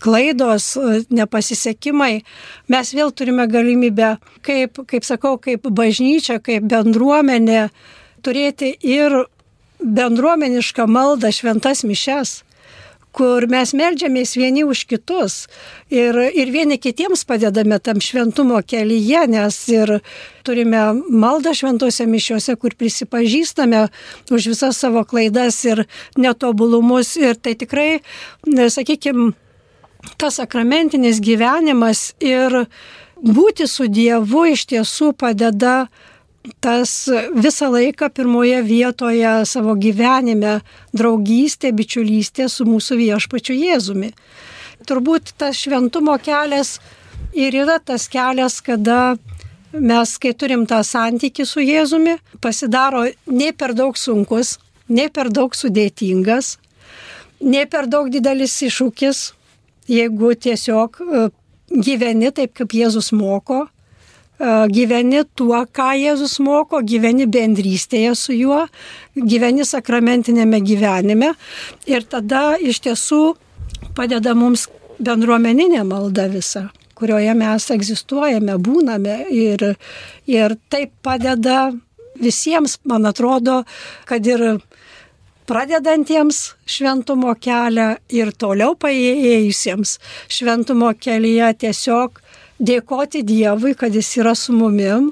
[0.03, 0.73] klaidos,
[1.11, 2.23] nepasisekimai,
[2.71, 7.67] mes vėl turime galimybę, kaip, kaip sakau, kaip bažnyčia, kaip bendruomenė,
[8.23, 9.25] turėti ir
[9.83, 12.41] bendruomenišką maldą, šventas mišes
[13.13, 15.47] kur mes melžiamės vieni už kitus
[15.93, 19.99] ir, ir vieni kitiems padedame tam šventumo kelyje, nes ir
[20.47, 23.85] turime maldą šventose mišiuose, kur prisipažįstame
[24.33, 25.85] už visas savo klaidas ir
[26.17, 27.15] netobulumus.
[27.21, 28.01] Ir tai tikrai,
[28.49, 29.33] sakykime,
[30.17, 32.65] tas sakramentinis gyvenimas ir
[33.23, 35.87] būti su Dievu iš tiesų padeda
[36.61, 40.61] tas visą laiką pirmoje vietoje savo gyvenime
[40.95, 44.13] draugystė, bičiulystė su mūsų viešpačiu Jėzumi.
[44.87, 46.81] Turbūt tas šventumo kelias
[47.35, 49.17] ir yra tas kelias, kada
[49.73, 55.55] mes, kai turim tą santykių su Jėzumi, pasidaro nei per daug sunkus, nei per daug
[55.57, 56.57] sudėtingas,
[57.41, 59.23] nei per daug didelis iššūkis,
[59.91, 61.29] jeigu tiesiog e,
[61.73, 63.67] gyveni taip, kaip Jėzus moko,
[64.43, 68.65] gyveni tuo, ką Jėzus moko, gyveni bendrystėje su juo,
[69.15, 71.33] gyveni sakramentinėme gyvenime
[71.87, 73.23] ir tada iš tiesų
[73.97, 74.69] padeda mums
[75.03, 76.69] bendruomeninė malda visa
[77.03, 79.73] kurioje mes egzistuojame, būname ir,
[80.31, 81.73] ir tai padeda
[82.23, 83.63] visiems, man atrodo,
[84.07, 84.61] kad ir
[85.51, 89.97] pradedantiems šventumo kelią ir toliau paėjusiems
[90.31, 92.22] šventumo kelyje tiesiog
[92.63, 95.11] dėkoti Dievui, kad Jis yra su mumim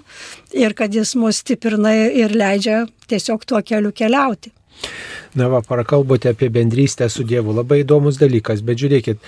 [0.57, 4.53] ir kad Jis mus stiprina ir leidžia tiesiog tuo keliu keliauti.
[5.35, 7.53] Na, va, prakalbote apie bendrystę su Dievu.
[7.55, 9.21] Labai įdomus dalykas, bet žiūrėkit,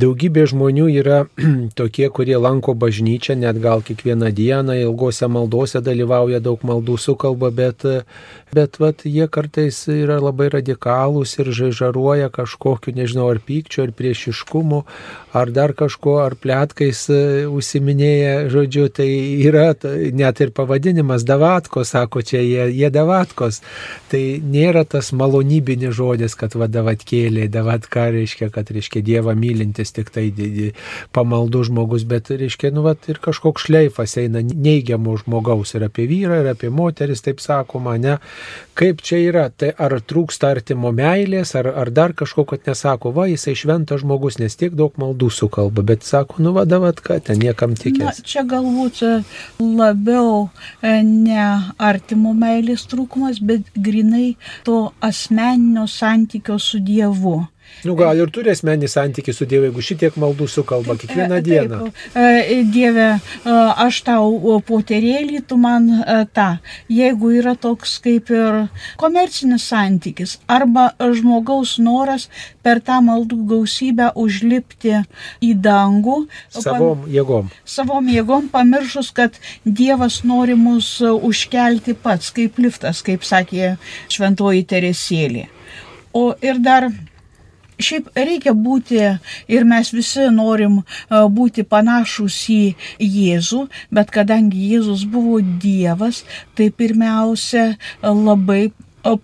[0.00, 1.18] daugybė žmonių yra
[1.80, 7.84] tokie, kurie lanko bažnyčią, net gal kiekvieną dieną, ilgose maldose dalyvauja, daug maldų sukalba, bet,
[8.56, 14.80] bet vat, jie kartais yra labai radikalūs ir žaižaruoja kažkokiu, nežinau, ar pykčiu, ar priešiškumu,
[15.36, 17.20] ar dar kažko, ar plėtkais e,
[17.52, 19.10] užsiminėja, žodžiu, tai
[19.44, 19.74] yra
[20.16, 23.60] net ir pavadinimas Davatko, sako čia jie, jie Davatkos.
[24.08, 29.34] Tai nėra tas malonės gynybinis žodis, kad vadavat kėlė, davat ką reiškia, kad reiškia Dievą
[29.34, 30.30] mylintis tik tai
[31.14, 36.42] pamaldų žmogus, bet reiškia, nu, vat, ir kažkoks šleifas eina neigiamų žmogaus ir apie vyrą,
[36.42, 38.18] ir apie moteris, taip sakoma, ne.
[38.78, 43.26] Kaip čia yra, tai ar trūksta artimo meilės, ar, ar dar kažko, kad nesako, va,
[43.28, 47.74] jisai šventas žmogus, nes tiek daug maldų sukalba, bet sako, nu, vadavat ką, ten niekam
[47.78, 48.22] tikės.
[48.22, 49.12] Na, čia galbūt e,
[49.60, 50.48] labiau
[50.80, 51.48] e, ne
[51.80, 54.90] artimo meilės trūkumas, bet grinai to
[55.40, 57.46] asmeninio asmeninio santykio su Dievu.
[57.84, 61.78] Nu, gal ir turi asmenį santykį su Dievu, jeigu šitiek maldų sukalba kiekvieną e, dieną.
[61.86, 63.54] Taip, e, dieve, e,
[63.86, 65.88] aš tau poterėlį, tu man
[66.36, 66.50] tą.
[66.92, 68.60] Jeigu yra toks kaip ir
[69.00, 72.28] komercinis santykis arba žmogaus noras
[72.64, 74.98] per tą maldų gausybę užlipti
[75.40, 76.18] į dangų.
[76.52, 77.48] Savom jėgom.
[77.64, 83.76] Savom jėgom pamiršus, kad Dievas nori mus užkelti pats, kaip liftas, kaip sakė
[84.12, 85.46] šventoji Teresėlė.
[86.12, 86.88] O ir dar
[87.80, 89.00] Šiaip reikia būti
[89.48, 92.60] ir mes visi norim būti panašus į
[93.00, 93.64] Jėzų,
[93.94, 98.70] bet kadangi Jėzus buvo Dievas, tai pirmiausia labai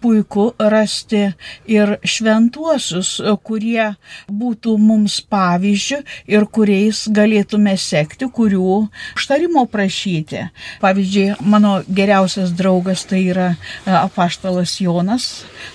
[0.00, 1.22] puiku rasti
[1.70, 3.92] ir šventuosius, kurie
[4.28, 5.98] būtų mums pavyzdžių
[6.32, 8.86] ir kuriais galėtume sekti, kurių
[9.16, 10.46] užtarimo prašyti.
[10.82, 15.28] Pavyzdžiui, mano geriausias draugas tai yra e, apaštalas Jonas,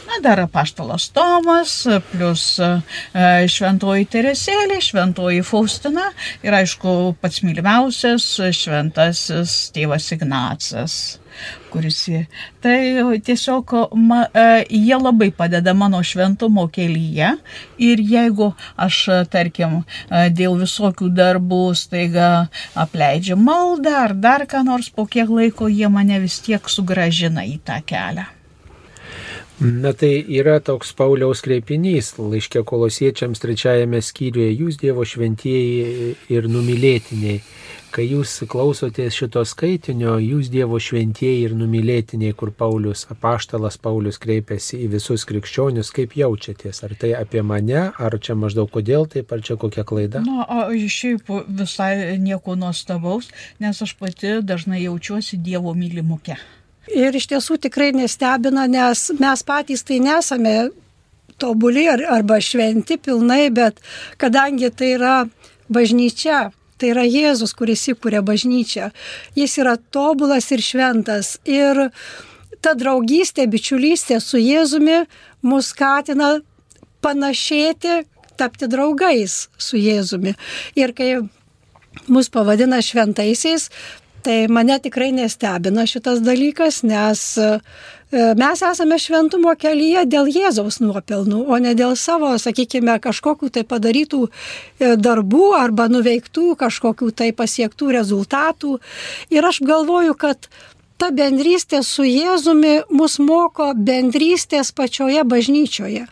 [0.10, 1.78] na dar apaštalas Tomas,
[2.12, 2.72] plus e,
[3.52, 6.10] šventoji Teresėlė, šventoji Faustina
[6.46, 11.21] ir aišku pats mylimiausias šventasis tėvas Ignacas.
[11.72, 12.24] Kuris jį.
[12.64, 12.78] Tai
[13.26, 17.34] tiesiog ma, e, jie labai padeda mano šventumo kelyje
[17.82, 19.00] ir jeigu aš,
[19.32, 25.72] tarkim, e, dėl visokių darbų staiga apleidžiu maldą ar dar ką nors, po kiek laiko
[25.72, 28.28] jie mane vis tiek sugražina į tą kelią.
[29.62, 37.44] Na tai yra toks Pauliaus kreipinys, laiškė kolosiečiams trečiajame skyriuje, jūs Dievo šventieji ir numylėtiniai.
[37.92, 44.80] Kai jūs klausotės šito skaitinio, jūs Dievo šventieji ir numylėtiniai, kur Paulius, apaštalas Paulius kreipiasi
[44.86, 46.80] į visus krikščionius, kaip jaučiatės?
[46.88, 50.22] Ar tai apie mane, ar čia maždaug kodėl taip, ar čia kokia klaida?
[50.24, 53.28] Na, o šiaip visai nieko nuostabaus,
[53.60, 56.40] nes aš pati dažnai jaučiuosi Dievo mylimukė.
[56.96, 60.56] Ir iš tiesų tikrai nestebina, nes mes patys tai nesame
[61.44, 63.84] tobuli arba šventi pilnai, bet
[64.22, 65.20] kadangi tai yra
[65.68, 68.90] bažnyčia, tai yra Jėzus, kuris įkūrė bažnyčią,
[69.38, 71.36] jis yra tobulas ir šventas.
[71.46, 71.88] Ir
[72.62, 75.04] ta draugystė, bičiulystė su Jėzumi
[75.46, 76.40] mus skatina
[77.06, 78.02] panašėti,
[78.38, 80.34] tapti draugais su Jėzumi.
[80.78, 81.12] Ir kai
[82.10, 83.70] mus pavadina šventaisiais,
[84.22, 87.22] Tai mane tikrai nestebina šitas dalykas, nes
[88.12, 94.22] mes esame šventumo kelyje dėl Jėzaus nuopelnų, o ne dėl savo, sakykime, kažkokių tai padarytų
[94.28, 98.78] e, darbų arba nuveiktų kažkokių tai pasiektų rezultatų.
[99.32, 100.50] Ir aš galvoju, kad
[101.00, 106.06] ta bendrystė su Jėzumi mus moko bendrystės pačioje bažnyčioje.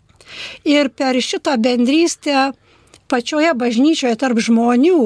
[0.63, 2.51] Ir per šitą bendrystę
[3.09, 4.99] pačioje bažnyčioje tarp žmonių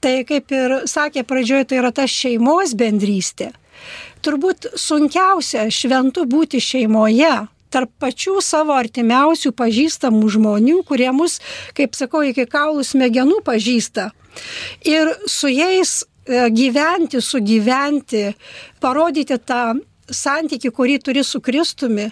[0.00, 3.50] Tai kaip ir sakė pradžioje, tai yra ta šeimos bendrystė.
[4.20, 7.32] Turbūt sunkiausia šventu būti šeimoje,
[7.70, 11.38] tarp pačių savo artimiausių pažįstamų žmonių, kurie mus,
[11.76, 14.10] kaip sakau, iki kaulų smegenų pažįsta.
[14.86, 18.24] Ir su jais e, gyventi, sugyventi,
[18.82, 19.78] parodyti tą
[20.10, 22.10] santyki, kurį turi su Kristumi,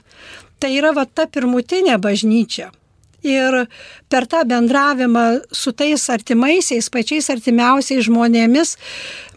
[0.59, 2.71] tai yra va ta pirmutinė bažnyčia.
[3.27, 3.65] Ir
[4.09, 8.77] per tą bendravimą su tais artimaisiais, pačiais artimiausiais žmonėmis,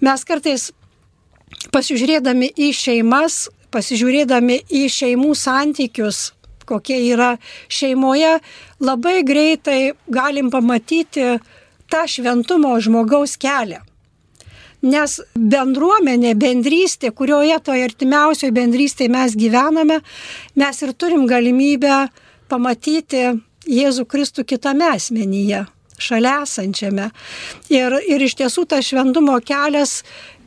[0.05, 0.69] mes kartais
[1.71, 6.31] pasižiūrėdami į šeimas, pasižiūrėdami į šeimų santykius,
[6.67, 7.35] kokie yra
[7.71, 8.37] šeimoje,
[8.83, 11.37] labai greitai galim pamatyti
[11.91, 13.81] tą šventumo žmogaus kelią.
[14.81, 19.99] Nes bendruomenė, bendrystė, kurioje toje artimiausioje bendrystėje mes gyvename,
[20.57, 22.07] mes ir turim galimybę
[22.49, 23.27] pamatyti
[23.69, 25.67] Jėzų Kristų kitame asmenyje,
[26.01, 27.11] šalia esančiame.
[27.69, 29.99] Ir, ir iš tiesų tas šventumo kelias,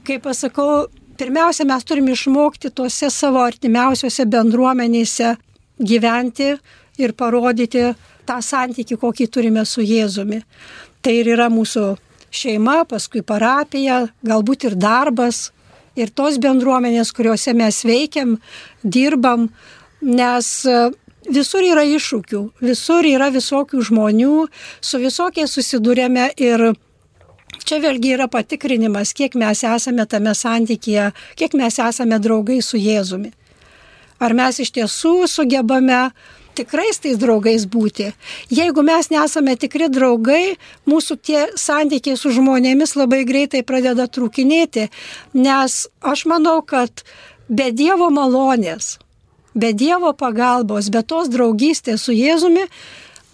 [0.03, 5.35] kaip pasakau, pirmiausia, mes turime išmokti tuose savo artimiausiose bendruomenėse
[5.79, 6.55] gyventi
[7.01, 7.91] ir parodyti
[8.29, 10.43] tą santyki, kokį turime su Jėzumi.
[11.05, 11.87] Tai ir yra mūsų
[12.35, 15.51] šeima, paskui parapija, galbūt ir darbas,
[15.95, 18.39] ir tos bendruomenės, kuriuose mes veikiam,
[18.83, 19.49] dirbam,
[20.03, 20.51] nes
[21.25, 24.47] Visur yra iššūkių, visur yra visokių žmonių,
[24.85, 26.75] su visokiais susidurėme ir
[27.65, 33.33] čia vėlgi yra patikrinimas, kiek mes esame tame santykėje, kiek mes esame draugai su Jėzumi.
[34.23, 36.09] Ar mes iš tiesų sugebame
[36.55, 38.11] tikrais tais draugais būti.
[38.53, 40.57] Jeigu mes nesame tikri draugai,
[40.89, 44.89] mūsų tie santykiai su žmonėmis labai greitai pradeda trūkinėti,
[45.35, 47.05] nes aš manau, kad
[47.49, 48.99] be Dievo malonės,
[49.55, 52.69] be Dievo pagalbos, be tos draugystės su Jėzumi,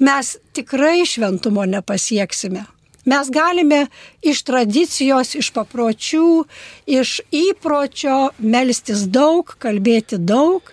[0.00, 2.64] mes tikrai šventumo nepasieksime.
[3.10, 3.86] Mes galime
[4.22, 6.44] iš tradicijos, iš papročių,
[6.86, 10.70] iš įpročio melstis daug, kalbėti daug,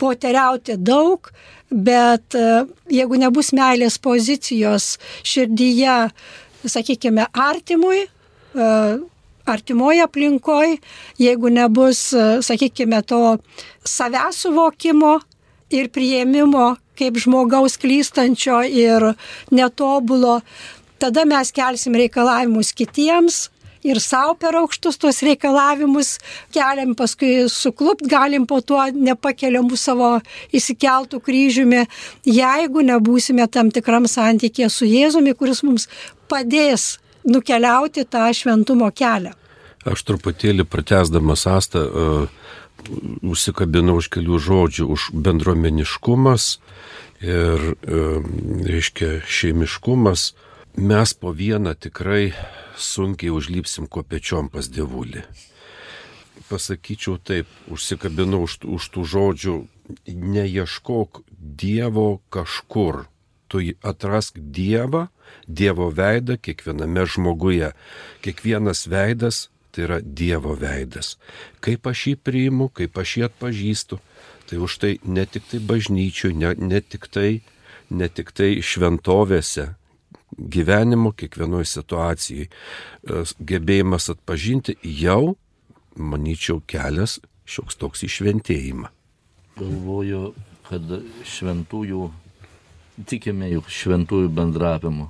[0.00, 1.30] poteriauti daug,
[1.70, 2.48] bet e,
[2.92, 5.96] jeigu nebus meilės pozicijos širdyje,
[6.64, 8.68] sakykime, artimui, e,
[9.48, 10.76] artimoje aplinkoje,
[11.24, 13.38] jeigu nebus, e, sakykime, to
[13.96, 15.16] savęs suvokimo
[15.72, 19.12] ir prieimimo kaip žmogaus klystančio ir
[19.54, 20.40] netobulo,
[21.00, 23.48] tada mes kelsim reikalavimus kitiems
[23.86, 26.16] ir savo per aukštus tuos reikalavimus
[26.54, 30.12] keliam, paskui suklupt galim po tuo nepakeliamų savo
[30.54, 31.84] įsikeltų kryžiumi,
[32.26, 35.88] jeigu nebūsime tam tikram santykė su Jėzumi, kuris mums
[36.28, 36.96] padės
[37.28, 39.34] nukeliauti tą šventumo kelią.
[39.88, 42.26] Aš truputėlį pratesdamas astą uh,
[43.22, 46.58] užsikabinau už kelių žodžių, už bendruomeniškumas
[47.22, 48.26] ir, uh,
[48.68, 50.32] reiškia, šeimiškumas.
[50.78, 52.32] Mes po vieną tikrai
[52.78, 55.24] sunkiai užlypsim kopečiom pas dievulį.
[56.46, 59.54] Pasakyčiau taip, užsikabinau už, už tų žodžių,
[60.06, 63.08] neieškok Dievo kažkur,
[63.50, 65.08] tu atrask Dievą,
[65.50, 67.72] Dievo veidą kiekviename žmoguje.
[68.22, 71.16] Kiekvienas veidas tai yra Dievo veidas.
[71.58, 73.98] Kaip aš jį priimu, kaip aš jį atpažįstu.
[74.46, 77.42] Tai už tai ne tik tai bažnyčių, ne, ne, tik, tai,
[77.90, 79.72] ne tik tai šventovėse,
[80.38, 85.36] gyvenimo kiekvienoje situacijai e, gebėjimas atpažinti jau,
[85.98, 87.18] manyčiau, kelias
[87.48, 88.90] šioks toks išventėjimą.
[89.58, 90.32] Galvoju,
[90.68, 90.92] kad
[91.26, 92.08] šventųjų,
[93.08, 95.08] tikime juk šventųjų bendravimu.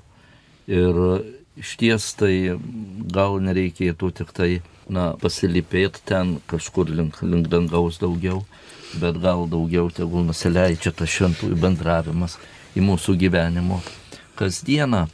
[0.69, 1.01] Ir
[1.59, 2.57] iš ties tai
[3.13, 4.51] gal nereikėtų tik tai,
[4.89, 8.45] na, pasilipėti ten kažkur link, link dangaus daugiau,
[8.97, 12.39] bet gal daugiau tegul nusileidžia tas šventųjų bendravimas
[12.79, 13.83] į mūsų gyvenimo
[14.39, 15.09] kasdieną,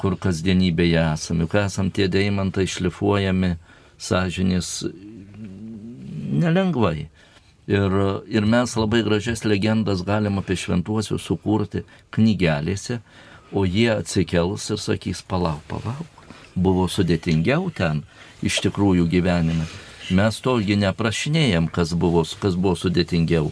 [0.00, 3.54] kur kasdienybėje esame, juk esam tie deimantai šlifuojami
[3.98, 4.72] sąžinės
[6.42, 7.08] nelengvai.
[7.66, 7.94] Ir,
[8.30, 11.82] ir mes labai gražias legendas galim apie šventuosius sukurti
[12.14, 13.00] knygelėse,
[13.50, 18.04] o jie atsikels ir sakys, palauk, palauk, buvo sudėtingiau ten
[18.46, 19.66] iš tikrųjų gyvenime.
[20.14, 23.50] Mes togi neprašinėjom, kas buvo, kas buvo sudėtingiau.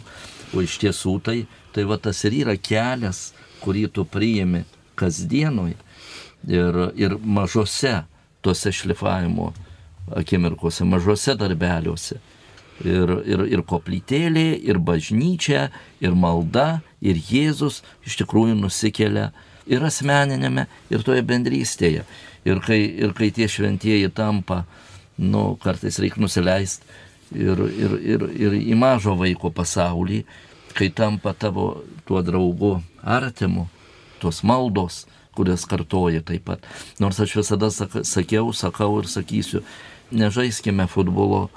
[0.55, 1.39] O iš tiesų tai,
[1.75, 4.63] tai va tas ir yra kelias, kurį tu priimi
[4.95, 5.75] kasdienui
[6.47, 8.03] ir, ir mažose
[8.45, 9.51] tose šlifavimo
[10.15, 12.19] akimirkose, mažose darbeliuose.
[12.83, 15.69] Ir, ir, ir koplytėlė, ir bažnyčia,
[16.03, 19.29] ir malda, ir Jėzus iš tikrųjų nusikelia
[19.65, 22.03] ir asmeninėme, ir toje bendrystėje.
[22.45, 24.65] Ir kai, ir kai tie šventieji tampa,
[25.17, 26.83] nu, kartais reikia nusileisti
[27.31, 30.23] ir, ir, ir, ir į mažo vaiko pasaulį,
[30.75, 33.69] kai tampa tavo tuo draugu artimu,
[34.19, 35.05] tos maldos,
[35.35, 36.65] kurias kartoja taip pat.
[36.99, 39.63] Nors aš visada sakiau, sakau ir sakysiu,
[40.15, 41.49] nežaiskime futbolo e,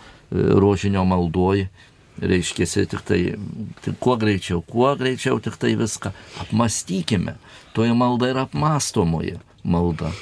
[0.58, 1.66] rožinio maldoj,
[2.18, 3.20] reiškia, tik tai,
[3.84, 6.12] tik kuo greičiau, kuo greičiau tik tai viską
[6.44, 7.38] apmastykime.
[7.76, 10.12] Toje malda yra apmastomoji malda.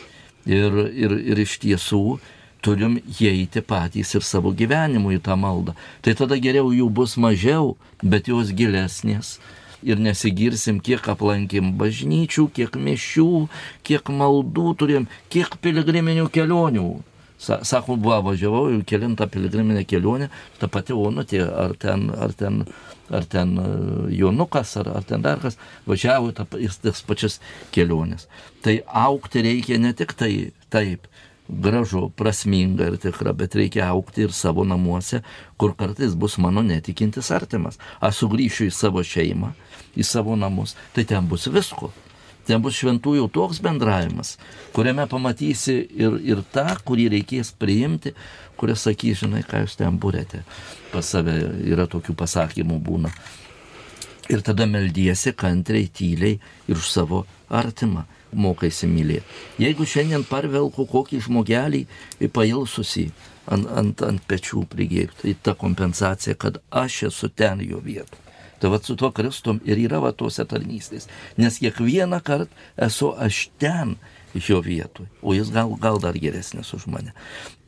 [0.46, 2.18] Ir, ir, ir iš tiesų
[2.62, 5.74] turim įeiti patys ir savo gyvenimu į tą maldą.
[6.02, 9.36] Tai tada geriau jų bus mažiau, bet jos gilesnės.
[9.86, 13.28] Ir nesigirsim, kiek aplankėm bažnyčių, kiek mišių,
[13.86, 16.88] kiek maldų turim, kiek piligriminių kelionių
[17.36, 22.62] Sako, buvo, važiavau į kilintą piligriminę kelionę, ta pati Onutė, ar ten, ar ten,
[23.12, 23.66] ar ten e,
[24.16, 27.36] Jonukas, ar, ar ten dar kas, važiavo į tas pačias
[27.76, 28.24] keliones.
[28.64, 30.32] Tai aukti reikia ne tik tai
[30.72, 31.04] taip,
[31.48, 35.22] gražu, prasminga ir tikra, bet reikia aukti ir savo namuose,
[35.56, 37.78] kur kartais bus mano netikintis artimas.
[38.00, 39.52] Aš sugrįšiu į savo šeimą,
[39.96, 41.92] į savo namus, tai ten bus visko.
[42.46, 44.36] Ten bus šventųjų toks bendravimas,
[44.74, 48.12] kuriame pamatysi ir, ir tą, kurį reikės priimti,
[48.58, 50.44] kuris sakys, žinai, ką jūs ten būrėte.
[50.92, 51.34] Pas save
[51.66, 53.10] yra tokių pasakymų būna.
[54.30, 56.38] Ir tada meldiesi kantriai, tyliai
[56.70, 59.40] ir už savo artimą mokaisi mylėti.
[59.62, 61.86] Jeigu šiandien parvelku kokį žmogelį
[62.34, 63.08] pailsusi
[63.46, 68.22] ant, ant, ant pečių prigėrti, tai ta kompensacija, kad aš esu ten jo vietoje.
[68.60, 71.10] Tai va su tuo Kristum ir yra va tose tarnystės.
[71.36, 73.96] Nes kiekvieną kartą esu aš ten
[74.36, 77.12] jo vietoj, o jis gal, gal dar geresnis už mane.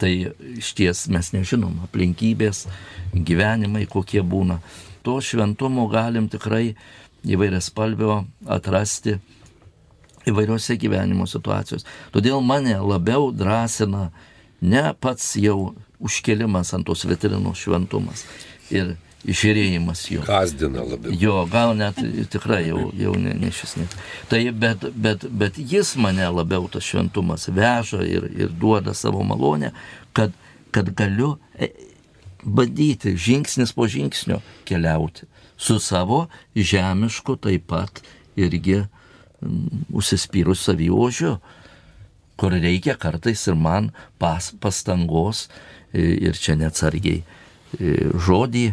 [0.01, 0.11] Tai
[0.59, 2.67] iš ties mes nežinom aplinkybės,
[3.13, 4.61] gyvenimai kokie būna.
[5.05, 6.75] To šventumo galim tikrai
[7.25, 9.19] įvairias spalvio atrasti
[10.31, 11.87] įvairiose gyvenimo situacijose.
[12.15, 14.09] Todėl mane labiau drąsina
[14.61, 18.25] ne pats jau užkelimas ant tos vitrinos šventumas.
[18.71, 18.97] Ir
[19.29, 20.23] išėrėjimas jo.
[20.27, 21.15] Gazdina labiau.
[21.19, 21.99] Jo, gal net
[22.33, 23.97] tikrai jau, jau ne, ne šis net.
[24.31, 29.73] Tai bet, bet, bet jis mane labiau tas šventumas veža ir, ir duoda savo malonę,
[30.17, 30.37] kad,
[30.75, 31.73] kad galiu e,
[32.45, 35.27] bandyti žingsnis po žingsnio keliauti
[35.59, 38.03] su savo žemišku taip pat
[38.39, 38.85] irgi
[39.95, 41.37] užsispyrus saviožiu,
[42.39, 45.47] kur reikia kartais ir man pas, pastangos
[45.95, 47.23] ir čia neatsargiai
[48.29, 48.67] žodį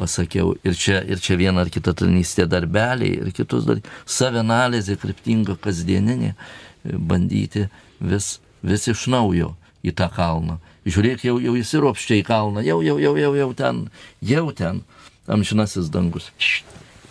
[0.00, 5.58] pasakiau, ir čia, ir čia viena ar kita tarnystė darbeliai, ir kitus dalykus, savanalizė kryptinga
[5.60, 7.66] kasdieninė, e, bandyti
[8.00, 9.54] vis, vis iš naujo
[9.84, 10.58] į tą kalną.
[10.88, 13.82] Žiūrėk, jau, jau įsiropščia į kalną, jau, jau, jau, jau, jau ten,
[14.24, 14.80] jau ten,
[15.28, 16.30] amžinasis dangus.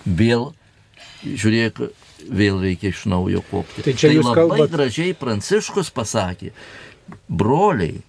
[0.05, 0.49] Vėl,
[1.21, 1.83] žiūrėk,
[2.27, 3.85] vėl reikia iš naujo kopti.
[3.85, 4.75] Tai čia tai labai kalbat...
[4.75, 6.53] gražiai Pranciškus pasakė,
[7.27, 8.01] broliai,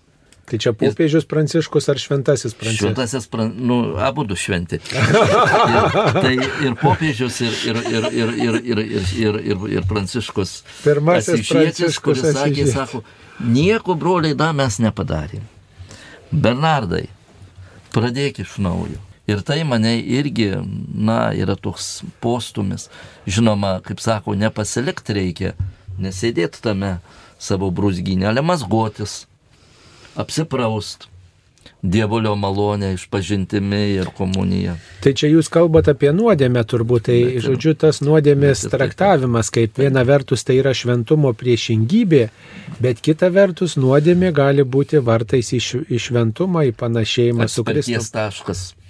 [0.51, 2.83] Tai čia popiežius Pranciškus ar šventasis Pranciškus?
[2.83, 3.53] Šventasis, pran...
[3.55, 4.81] nu, abu du šventi.
[5.75, 5.85] ir,
[6.17, 10.57] tai ir popiežius, ir, ir, ir, ir, ir, ir, ir, ir, ir, ir Pranciškus.
[10.83, 13.05] Pirmasis Pranciškus, kuris sakė, sako,
[13.47, 15.47] nieko broliai da mes nepadarėm.
[16.35, 17.05] Bernardai,
[17.95, 18.99] pradėk iš naujo.
[19.31, 20.49] Ir tai mane irgi,
[20.91, 22.89] na, yra toks postumis.
[23.31, 25.53] Žinoma, kaip sako, nepasilikti reikia,
[26.03, 26.97] nesėdėti tame
[27.39, 29.21] savo brūzginę, ale mazgotis
[30.19, 31.07] apsipraust,
[31.83, 34.75] dievulio malonė, išpažintimi ir komunija.
[35.01, 39.79] Tai čia jūs kalbate apie nuodėmę turbūt, tai ir- žodžiu tas nuodėmės ir traktavimas, kaip
[39.81, 42.29] viena vertus tai yra šventumo priešingybė,
[42.81, 47.97] bet kita vertus nuodėmė gali būti vartais į šventumą, į panašėjimą su Kristumi.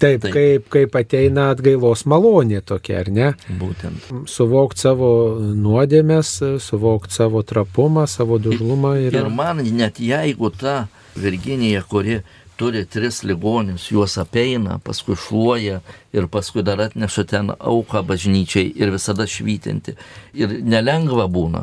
[0.01, 0.33] Taip, taip.
[0.33, 3.35] Kaip, kaip ateina atgailos malonė tokia, ar ne?
[3.61, 4.07] Būtent.
[4.27, 6.31] Suvokti savo nuodėmės,
[6.65, 9.29] suvokti savo trapumą, savo dužlumą Ir yra.
[9.29, 12.21] man net jeigu ta Virginija, kuri
[12.61, 15.79] turi tris ligonius, juos apeina, paskui šluoja
[16.13, 19.95] ir paskui dar atneša ten auką bažnyčiai ir visada švytinti.
[20.37, 21.63] Ir nelengva būna,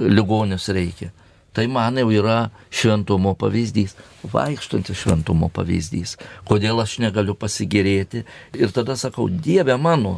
[0.00, 1.10] ligonius reikia.
[1.52, 2.38] Tai man jau yra
[2.72, 3.92] šventumo pavyzdys,
[4.32, 6.14] vaikštantis šventumo pavyzdys.
[6.48, 8.24] Kodėl aš negaliu pasigėrėti
[8.56, 10.14] ir tada sakau, Dieve mano,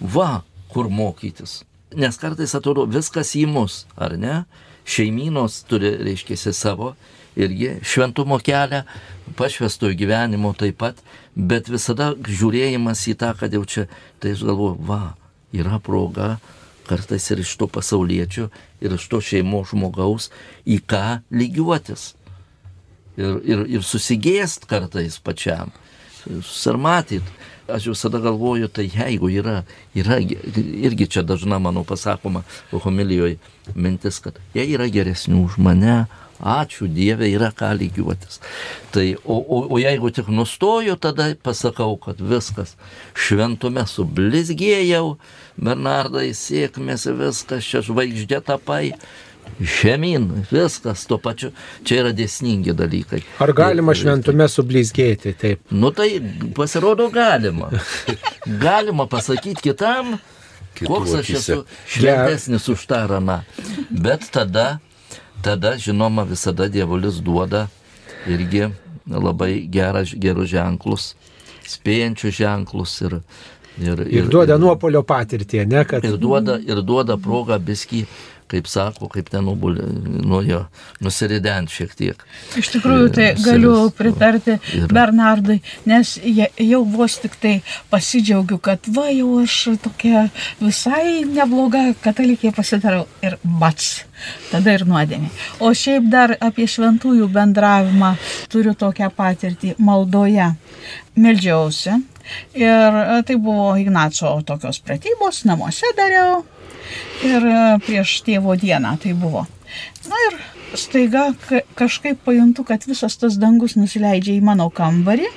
[0.00, 0.40] va,
[0.72, 1.66] kur mokytis.
[1.92, 4.40] Nes kartais atrodo viskas į mus, ar ne?
[4.88, 6.94] Šeimynos turi, reiškia, savo
[7.36, 8.82] irgi šventumo kelią,
[9.36, 11.00] pašvestojų gyvenimo taip pat,
[11.36, 13.86] bet visada žiūrėjimas į tą, kad jau čia,
[14.22, 15.16] tai aš galvoju, va,
[15.56, 16.36] yra proga
[16.86, 18.48] kartais ir iš to pasaulietčio,
[18.80, 20.30] ir iš to šeimos žmogaus,
[20.62, 22.12] į ką lygiuotis.
[23.16, 25.72] Ir, ir, ir susigėst kartais pačiam,
[26.26, 27.26] susarmatyt.
[27.66, 29.64] Aš visada galvoju, tai jeigu yra,
[29.98, 33.40] yra, irgi čia dažna mano pasakoma homilijoje
[33.74, 36.04] mintis, kad jie yra geresni už mane,
[36.40, 38.40] ačiū Dieve, yra ką lygiuotis.
[38.92, 42.74] Tai, o, o, o jeigu tik nustoju, tada pasakau, kad viskas
[43.16, 45.16] šventume sublizgėjau,
[45.56, 48.92] Bernardai sėkmės, viskas čia žvaigždė tapai.
[49.62, 51.52] Žemyn, viskas tuo pačiu,
[51.86, 53.20] čia yra dėsningi dalykai.
[53.40, 55.60] Ar galima Ir- šventume sublizgėti taip?
[55.70, 56.18] Nu tai
[56.56, 57.70] pasirodo galima.
[58.60, 60.16] Galima pasakyti kitam,
[60.82, 63.38] koks aš esu šventesnis už tą raną.
[63.90, 64.80] Bet tada,
[65.46, 67.66] tada, žinoma, visada dievulis duoda
[68.26, 68.66] irgi
[69.06, 71.10] labai gerą, gerus ženklus,
[71.66, 73.20] spėjančius ženklus ir,
[73.78, 78.06] ir, Ir duoda nuopolio patirtį, ne, kad ir duoda, ir duoda progą biski,
[78.50, 79.82] kaip sako, kaip ten nubulė,
[80.26, 80.60] nuo jo
[81.02, 82.20] nusirident šiek tiek.
[82.60, 87.56] Iš tikrųjų, tai Ir galiu pritarti ir- Bernardui, nes jau vos tik tai
[87.90, 90.28] pasidžiaugiu, kad va jau aš tokia
[90.60, 94.04] visai nebloga katalikė pasidarau ir bats.
[94.50, 95.28] Tada ir nuodėmė.
[95.60, 98.14] O šiaip dar apie šventųjų bendravimą
[98.48, 100.54] turiu tokią patirtį maldoje.
[101.16, 101.92] Meldžiausi
[102.54, 106.42] ir e, tai buvo Ignaco tokios pratybos, namuose dariau
[107.26, 109.46] ir e, prieš tėvo dieną tai buvo.
[110.06, 110.38] Na ir
[110.76, 115.28] staiga ka- kažkaip pajuntu, kad visas tas dangus nusileidžia į mano kambarį.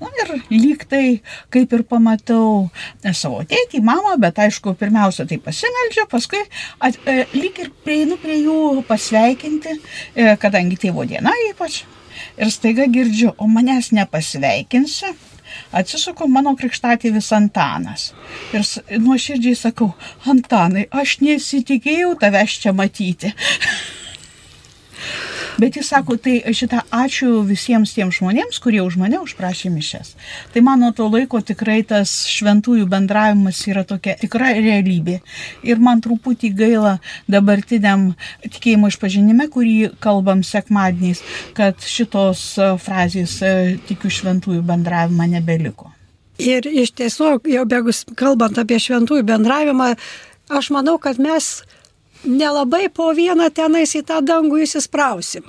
[0.00, 1.20] Na ir lyg tai,
[1.52, 2.70] kaip ir pamatau
[3.02, 6.42] e, savo tėtį, mamą, bet aišku, pirmiausia tai pasimeldžiu, paskui
[6.80, 9.78] at, e, lyg ir prieinu prie jų pasveikinti,
[10.14, 11.82] e, kadangi tėvo diena ypač.
[12.40, 15.12] Ir staiga girdžiu, o manęs nepasveikinsi.
[15.74, 18.10] Atsisuko mano krikštatėvis Antanas.
[18.54, 18.64] Ir
[19.02, 19.92] nuoširdžiai sakau,
[20.30, 23.32] Antanai, aš nesitikėjau tavęs čia matyti.
[25.56, 30.12] Bet jis sako, tai šitą ačiū visiems tiems žmonėms, kurie už mane užprašė mišes.
[30.52, 35.22] Tai mano to laiko tikrai tas šventųjų bendravimas yra tokia tikra realybė.
[35.64, 36.98] Ir man truputį gaila
[37.32, 38.10] dabartiniam
[38.44, 41.24] tikėjimo išpažinime, kurį kalbam sekmadieniais,
[41.56, 43.54] kad šitos e, frazės e,
[43.88, 45.88] tikiu šventųjų bendravimą nebeliko.
[46.36, 49.94] Ir iš tiesų, jau bėgus kalbant apie šventųjų bendravimą,
[50.52, 51.62] aš manau, kad mes
[52.26, 55.46] nelabai po vieną tenais į tą dangų įsisprausim.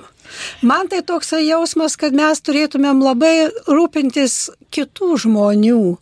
[0.62, 5.96] Man tai toks jausmas, kad mes turėtumėm labai rūpintis kitų žmonių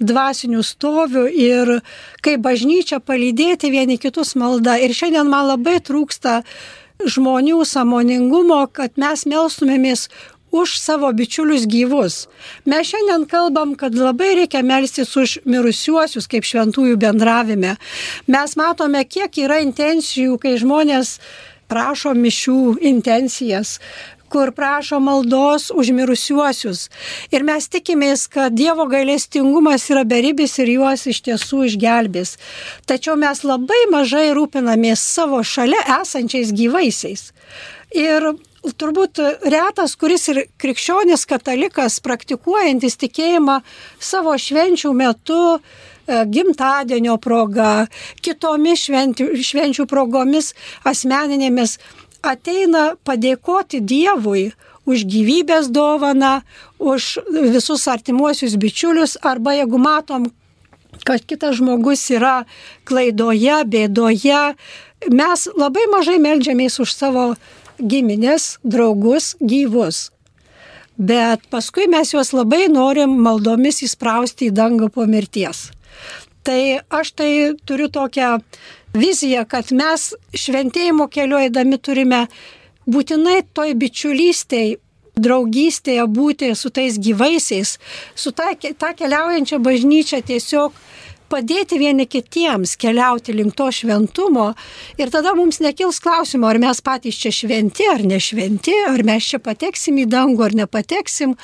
[0.00, 1.70] dvasinių stovių ir
[2.24, 4.76] kaip bažnyčia palydėti vieni kitus maldą.
[4.76, 6.42] Ir šiandien man labai trūksta
[7.04, 10.08] žmonių samoningumo, kad mes melstumėmės
[10.62, 12.26] už savo bičiulius gyvus.
[12.64, 17.76] Mes šiandien kalbam, kad labai reikia melstis už mirusiuosius kaip šventųjų bendravime.
[18.26, 21.18] Mes matome, kiek yra intencijų, kai žmonės
[21.66, 23.78] prašo mišių intencijas
[24.28, 26.88] kur prašo maldos už mirusiuosius.
[27.30, 32.36] Ir mes tikimės, kad Dievo gailestingumas yra beribis ir juos iš tiesų išgelbės.
[32.90, 37.30] Tačiau mes labai mažai rūpinamės savo šalia esančiais gyvaisiais.
[37.94, 38.32] Ir
[38.74, 43.60] turbūt retas, kuris ir krikščionis katalikas, praktikuojantis tikėjimą
[44.02, 47.86] savo švenčių metu, e, gimtadienio proga,
[48.22, 50.54] kitomis švenčių, švenčių progomis
[50.84, 51.78] asmeninėmis,
[52.26, 54.50] ateina padėkoti Dievui
[54.86, 56.40] už gyvybės dovaną,
[56.78, 57.18] už
[57.52, 60.30] visus artimuosius bičiulius, arba jeigu matom,
[61.04, 62.44] kad kitas žmogus yra
[62.86, 64.54] klaidoje, bėdoje,
[65.10, 67.34] mes labai mažai melžiamės už savo
[67.80, 70.10] giminės, draugus, gyvus.
[70.96, 75.70] bet paskui mes juos labai norim maldomis įsprausti į dangą po mirties.
[76.42, 77.30] Tai aš tai
[77.68, 78.38] turiu tokią
[78.96, 82.22] viziją, kad mes šventėjimo keliu eidami turime
[82.88, 84.76] būtinai toj bičiulystėj,
[85.16, 87.76] draugystėje būti su tais gyvaisiais,
[88.14, 90.76] su ta, ta keliaujančia bažnyčia tiesiog
[91.30, 94.50] padėti vieni kitiems keliauti link to šventumo
[95.00, 99.40] ir tada mums nekils klausimo, ar mes patys čia šventi ar nešventi, ar mes čia
[99.42, 101.36] pateksim į dangų ar nepateksim,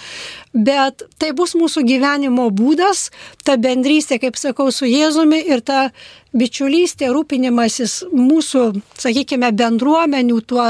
[0.52, 3.10] bet tai bus mūsų gyvenimo būdas,
[3.44, 5.90] ta bendrystė, kaip sakau, su Jėzumi ir ta
[6.36, 8.64] bičiulystė, rūpinimasis mūsų,
[9.00, 10.66] sakykime, bendruomenių, tuo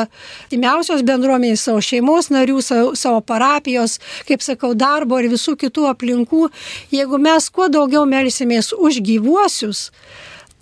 [0.53, 3.99] timiausios bendruomenės, savo šeimos narių, savo, savo parapijos,
[4.29, 6.49] kaip sakau, darbo ir visų kitų aplinkų,
[6.95, 9.91] jeigu mes kuo daugiau melsimės už gyvuosius,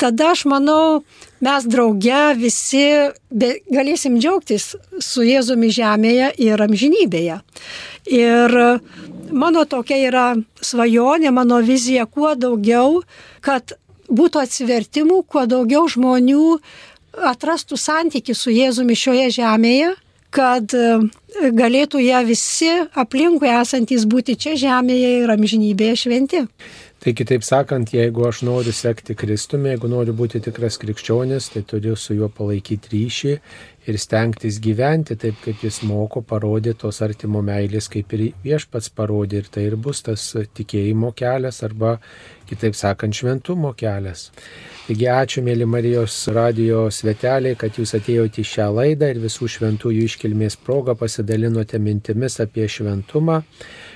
[0.01, 1.03] tada aš manau,
[1.45, 2.85] mes drauge visi
[3.33, 7.41] galėsim džiaugtis su Jėzumi žemėje ir amžinybėje.
[8.11, 8.57] Ir
[9.31, 10.27] mano tokia yra
[10.65, 13.03] svajonė, mano vizija, kuo daugiau,
[13.45, 13.77] kad
[14.11, 16.59] būtų atsivertimų, kuo daugiau žmonių
[17.31, 19.95] atrastų santyki su Jėzumi šioje žemėje,
[20.35, 21.01] kad e,
[21.55, 22.71] galėtų jie visi
[23.03, 26.45] aplinkui esantys būti čia žemėje ir amžinybėje šventi.
[27.01, 31.95] Tai kitaip sakant, jeigu aš noriu sekti Kristumi, jeigu noriu būti tikras krikščionis, tai turiu
[31.97, 33.33] su juo palaikyti ryšį
[33.89, 39.41] ir stengtis gyventi taip, kaip jis moko, parodė tos artimo meilės, kaip ir viešpats parodė.
[39.41, 40.27] Ir tai ir bus tas
[40.59, 41.97] tikėjimo kelias arba,
[42.51, 44.29] kitaip sakant, šventumo kelias.
[44.87, 50.09] Taigi ačiū, mėly Marijos radio sveteliai, kad jūs atėjote į šią laidą ir visų šventųjų
[50.09, 53.41] iškilmės progą pasidalinote mintimis apie šventumą.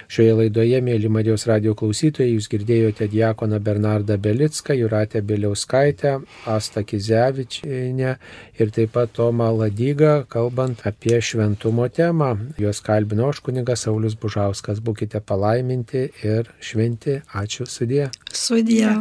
[0.08, 8.16] Šioje laidoje, mėly Marijos radio klausytojai, jūs girdėjote Diekoną Bernardą Belicką, Juratę Biliauskaitę, Asta Kizevičinę
[8.60, 12.34] ir taip pat Tomą Ladygą, kalbant apie šventumo temą.
[12.60, 14.82] Juos kalbino aš kunigas Saulis Bužauskas.
[14.84, 17.20] Būkite palaiminti ir šventi.
[17.34, 18.10] Ačiū sudė.
[18.32, 18.98] Sudė.